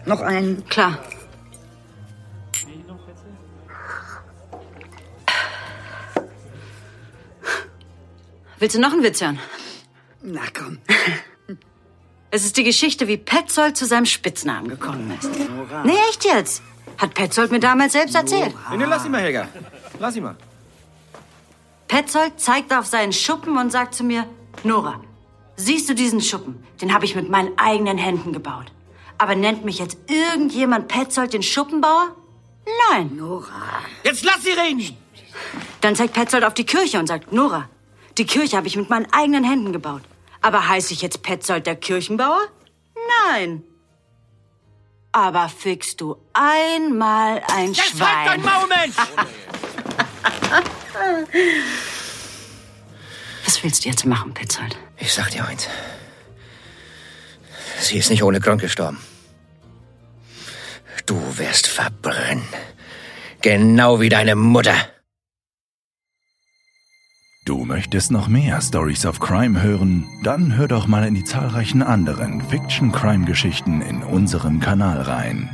Noch 0.07 0.20
einen? 0.20 0.64
Klar. 0.66 0.98
Willst 8.59 8.74
du 8.74 8.81
noch 8.81 8.92
einen 8.92 9.03
Witz 9.05 9.20
hören? 9.20 9.38
Na 10.22 10.42
komm. 10.57 10.79
Es 12.31 12.44
ist 12.44 12.59
die 12.59 12.64
Geschichte, 12.64 13.09
wie 13.09 13.16
Petzold 13.16 13.79
zu 13.79 13.87
seinem 13.87 14.05
Spitznamen 14.05 14.68
gekommen 14.68 15.16
ist. 15.18 15.31
Nora. 15.48 15.83
Nee, 15.85 15.96
echt 16.11 16.27
jetzt. 16.27 16.62
Hat 16.98 17.14
Petzold 17.14 17.51
mir 17.51 17.59
damals 17.59 17.94
selbst 17.94 18.14
erzählt. 18.14 18.55
Nee, 18.70 18.77
nee, 18.77 18.85
lass 18.85 19.07
ihn 19.07 19.12
mal, 19.12 19.22
Helga. 19.22 19.48
Lass 19.98 20.14
ihn 20.14 20.24
mal. 20.24 20.37
Petzold 21.88 22.38
zeigt 22.38 22.72
auf 22.72 22.87
seinen 22.87 23.12
Schuppen 23.12 23.57
und 23.57 23.70
sagt 23.70 23.94
zu 23.94 24.05
mir, 24.05 24.27
Nora, 24.62 25.01
siehst 25.57 25.88
du 25.88 25.94
diesen 25.94 26.20
Schuppen? 26.20 26.62
Den 26.81 26.92
habe 26.92 27.07
ich 27.07 27.14
mit 27.16 27.29
meinen 27.31 27.59
eigenen 27.59 27.98
Händen 27.98 28.33
gebaut. 28.33 28.66
Aber 29.16 29.35
nennt 29.35 29.64
mich 29.64 29.79
jetzt 29.79 29.98
irgendjemand 30.07 30.88
Petzold 30.88 31.33
den 31.33 31.42
Schuppenbauer? 31.42 32.14
Nein. 32.90 33.16
Nora. 33.16 33.83
Jetzt 34.05 34.24
lass 34.24 34.42
sie 34.42 34.51
reden! 34.51 34.96
Dann 35.81 35.96
zeigt 35.96 36.14
Petzold 36.14 36.44
auf 36.44 36.55
die 36.55 36.66
Kirche 36.66 36.98
und 36.98 37.07
sagt, 37.07 37.33
Nora, 37.33 37.68
die 38.18 38.27
Kirche 38.27 38.57
habe 38.57 38.66
ich 38.66 38.77
mit 38.77 38.90
meinen 38.90 39.11
eigenen 39.12 39.44
Händen 39.44 39.72
gebaut. 39.72 40.03
Aber 40.40 40.68
heiße 40.68 40.92
ich 40.92 41.03
jetzt 41.03 41.22
Petzold 41.22 41.66
der 41.66 41.77
Kirchenbauer? 41.77 42.40
Nein. 43.31 43.62
Aber 45.12 45.48
fickst 45.48 46.01
du 46.01 46.16
einmal 46.33 47.42
ein 47.57 47.72
Jetzt 47.72 47.96
Schwein. 47.96 48.09
halt 48.09 48.29
dein 48.29 48.42
Maul, 48.42 48.68
Mensch! 48.68 48.96
Was 53.44 53.62
willst 53.62 53.85
du 53.85 53.88
jetzt 53.88 54.05
machen, 54.05 54.35
Petzold? 54.35 54.77
Ich 54.99 55.12
sag 55.12 55.31
dir 55.31 55.47
eins. 55.47 55.68
Sie 57.81 57.99
ist 57.99 58.11
nicht 58.11 58.23
ohne 58.23 58.40
Grund 58.40 58.61
gestorben. 58.61 58.99
Du 61.07 61.38
wirst 61.38 61.66
verbrennen. 61.66 62.44
Genau 63.40 64.01
wie 64.01 64.09
deine 64.09 64.35
Mutter. 64.35 64.75
Du 67.47 67.64
möchtest 67.64 68.11
noch 68.11 68.29
mehr 68.29 68.61
Stories 68.61 69.07
of 69.07 69.21
Crime 69.21 69.62
hören? 69.62 70.07
Dann 70.23 70.55
hör 70.57 70.68
doch 70.68 70.87
mal 70.87 71.07
in 71.07 71.14
die 71.14 71.25
zahlreichen 71.25 71.83
anderen 71.83 72.42
Fiction-Crime-Geschichten 72.42 73.81
in 73.81 74.03
unserem 74.03 74.61
Kanal 74.61 75.01
rein. 75.01 75.49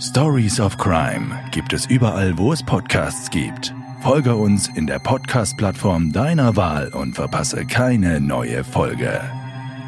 Stories 0.00 0.58
of 0.58 0.78
Crime 0.78 1.38
gibt 1.50 1.74
es 1.74 1.84
überall, 1.84 2.38
wo 2.38 2.52
es 2.54 2.62
Podcasts 2.62 3.28
gibt. 3.28 3.74
Folge 4.00 4.36
uns 4.36 4.68
in 4.68 4.86
der 4.86 5.00
Podcast-Plattform 5.00 6.12
deiner 6.12 6.56
Wahl 6.56 6.88
und 6.94 7.14
verpasse 7.14 7.66
keine 7.66 8.20
neue 8.20 8.62
Folge. 8.64 9.20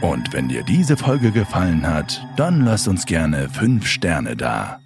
Und 0.03 0.33
wenn 0.33 0.49
dir 0.49 0.63
diese 0.65 0.97
Folge 0.97 1.31
gefallen 1.31 1.87
hat, 1.87 2.27
dann 2.37 2.65
lass 2.65 2.89
uns 2.89 3.07
gerne 3.07 3.49
5 3.49 3.87
Sterne 3.87 4.37
da. 4.37 4.81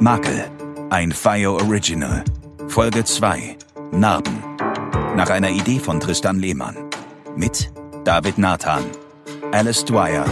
Makel, 0.00 0.50
ein 0.90 1.12
FIO 1.12 1.54
Original. 1.58 2.24
Folge 2.66 3.04
2. 3.04 3.56
Narben. 3.92 4.42
Nach 5.16 5.28
einer 5.28 5.50
Idee 5.50 5.78
von 5.78 6.00
Tristan 6.00 6.38
Lehmann. 6.38 6.76
Mit 7.36 7.70
David 8.04 8.38
Nathan, 8.38 8.84
Alice 9.52 9.84
Dwyer, 9.84 10.24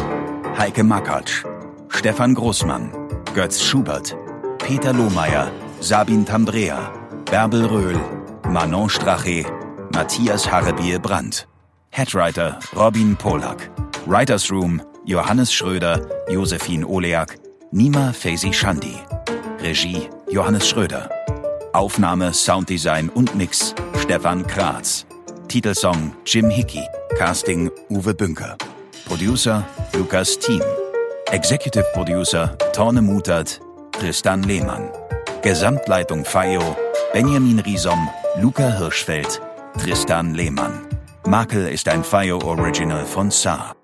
Heike 0.58 0.82
Makatsch, 0.82 1.44
Stefan 1.88 2.34
Großmann, 2.34 2.90
Götz 3.34 3.62
Schubert, 3.62 4.16
Peter 4.58 4.94
Lohmeier, 4.94 5.50
Sabin 5.80 6.24
Tambrea, 6.24 6.90
Bärbel 7.30 7.66
Röhl, 7.66 8.00
Manon 8.48 8.88
Strache, 8.88 9.44
Matthias 9.92 10.50
Harrebier 10.50 10.98
Brandt. 10.98 11.46
Headwriter 11.90 12.58
Robin 12.74 13.14
Polak. 13.14 13.70
Writers 14.06 14.50
Room 14.50 14.80
Johannes 15.04 15.52
Schröder, 15.52 16.00
Josephine 16.30 16.86
Oleak, 16.86 17.36
Nima 17.72 18.14
Faisi 18.14 18.54
Shandi. 18.54 18.96
Regie 19.60 20.08
Johannes 20.30 20.66
Schröder. 20.66 21.19
Aufnahme, 21.72 22.32
Sounddesign 22.32 23.08
und 23.08 23.34
Mix 23.34 23.74
Stefan 23.98 24.46
Kratz. 24.46 25.06
Titelsong 25.48 26.14
Jim 26.26 26.50
Hickey. 26.50 26.84
Casting 27.18 27.70
Uwe 27.88 28.14
Bünker. 28.14 28.56
Producer 29.06 29.66
Lukas 29.92 30.38
Thiem. 30.38 30.62
Executive 31.30 31.84
Producer 31.92 32.56
Torne 32.72 33.02
Mutert, 33.02 33.60
Tristan 33.92 34.42
Lehmann. 34.42 34.90
Gesamtleitung 35.42 36.24
FIO 36.24 36.76
Benjamin 37.12 37.58
Riesom, 37.58 38.08
Luca 38.40 38.78
Hirschfeld, 38.78 39.40
Tristan 39.82 40.34
Lehmann. 40.34 40.86
Makel 41.26 41.66
ist 41.66 41.88
ein 41.88 42.04
FIO 42.04 42.38
Original 42.44 43.04
von 43.04 43.32
Saar. 43.32 43.79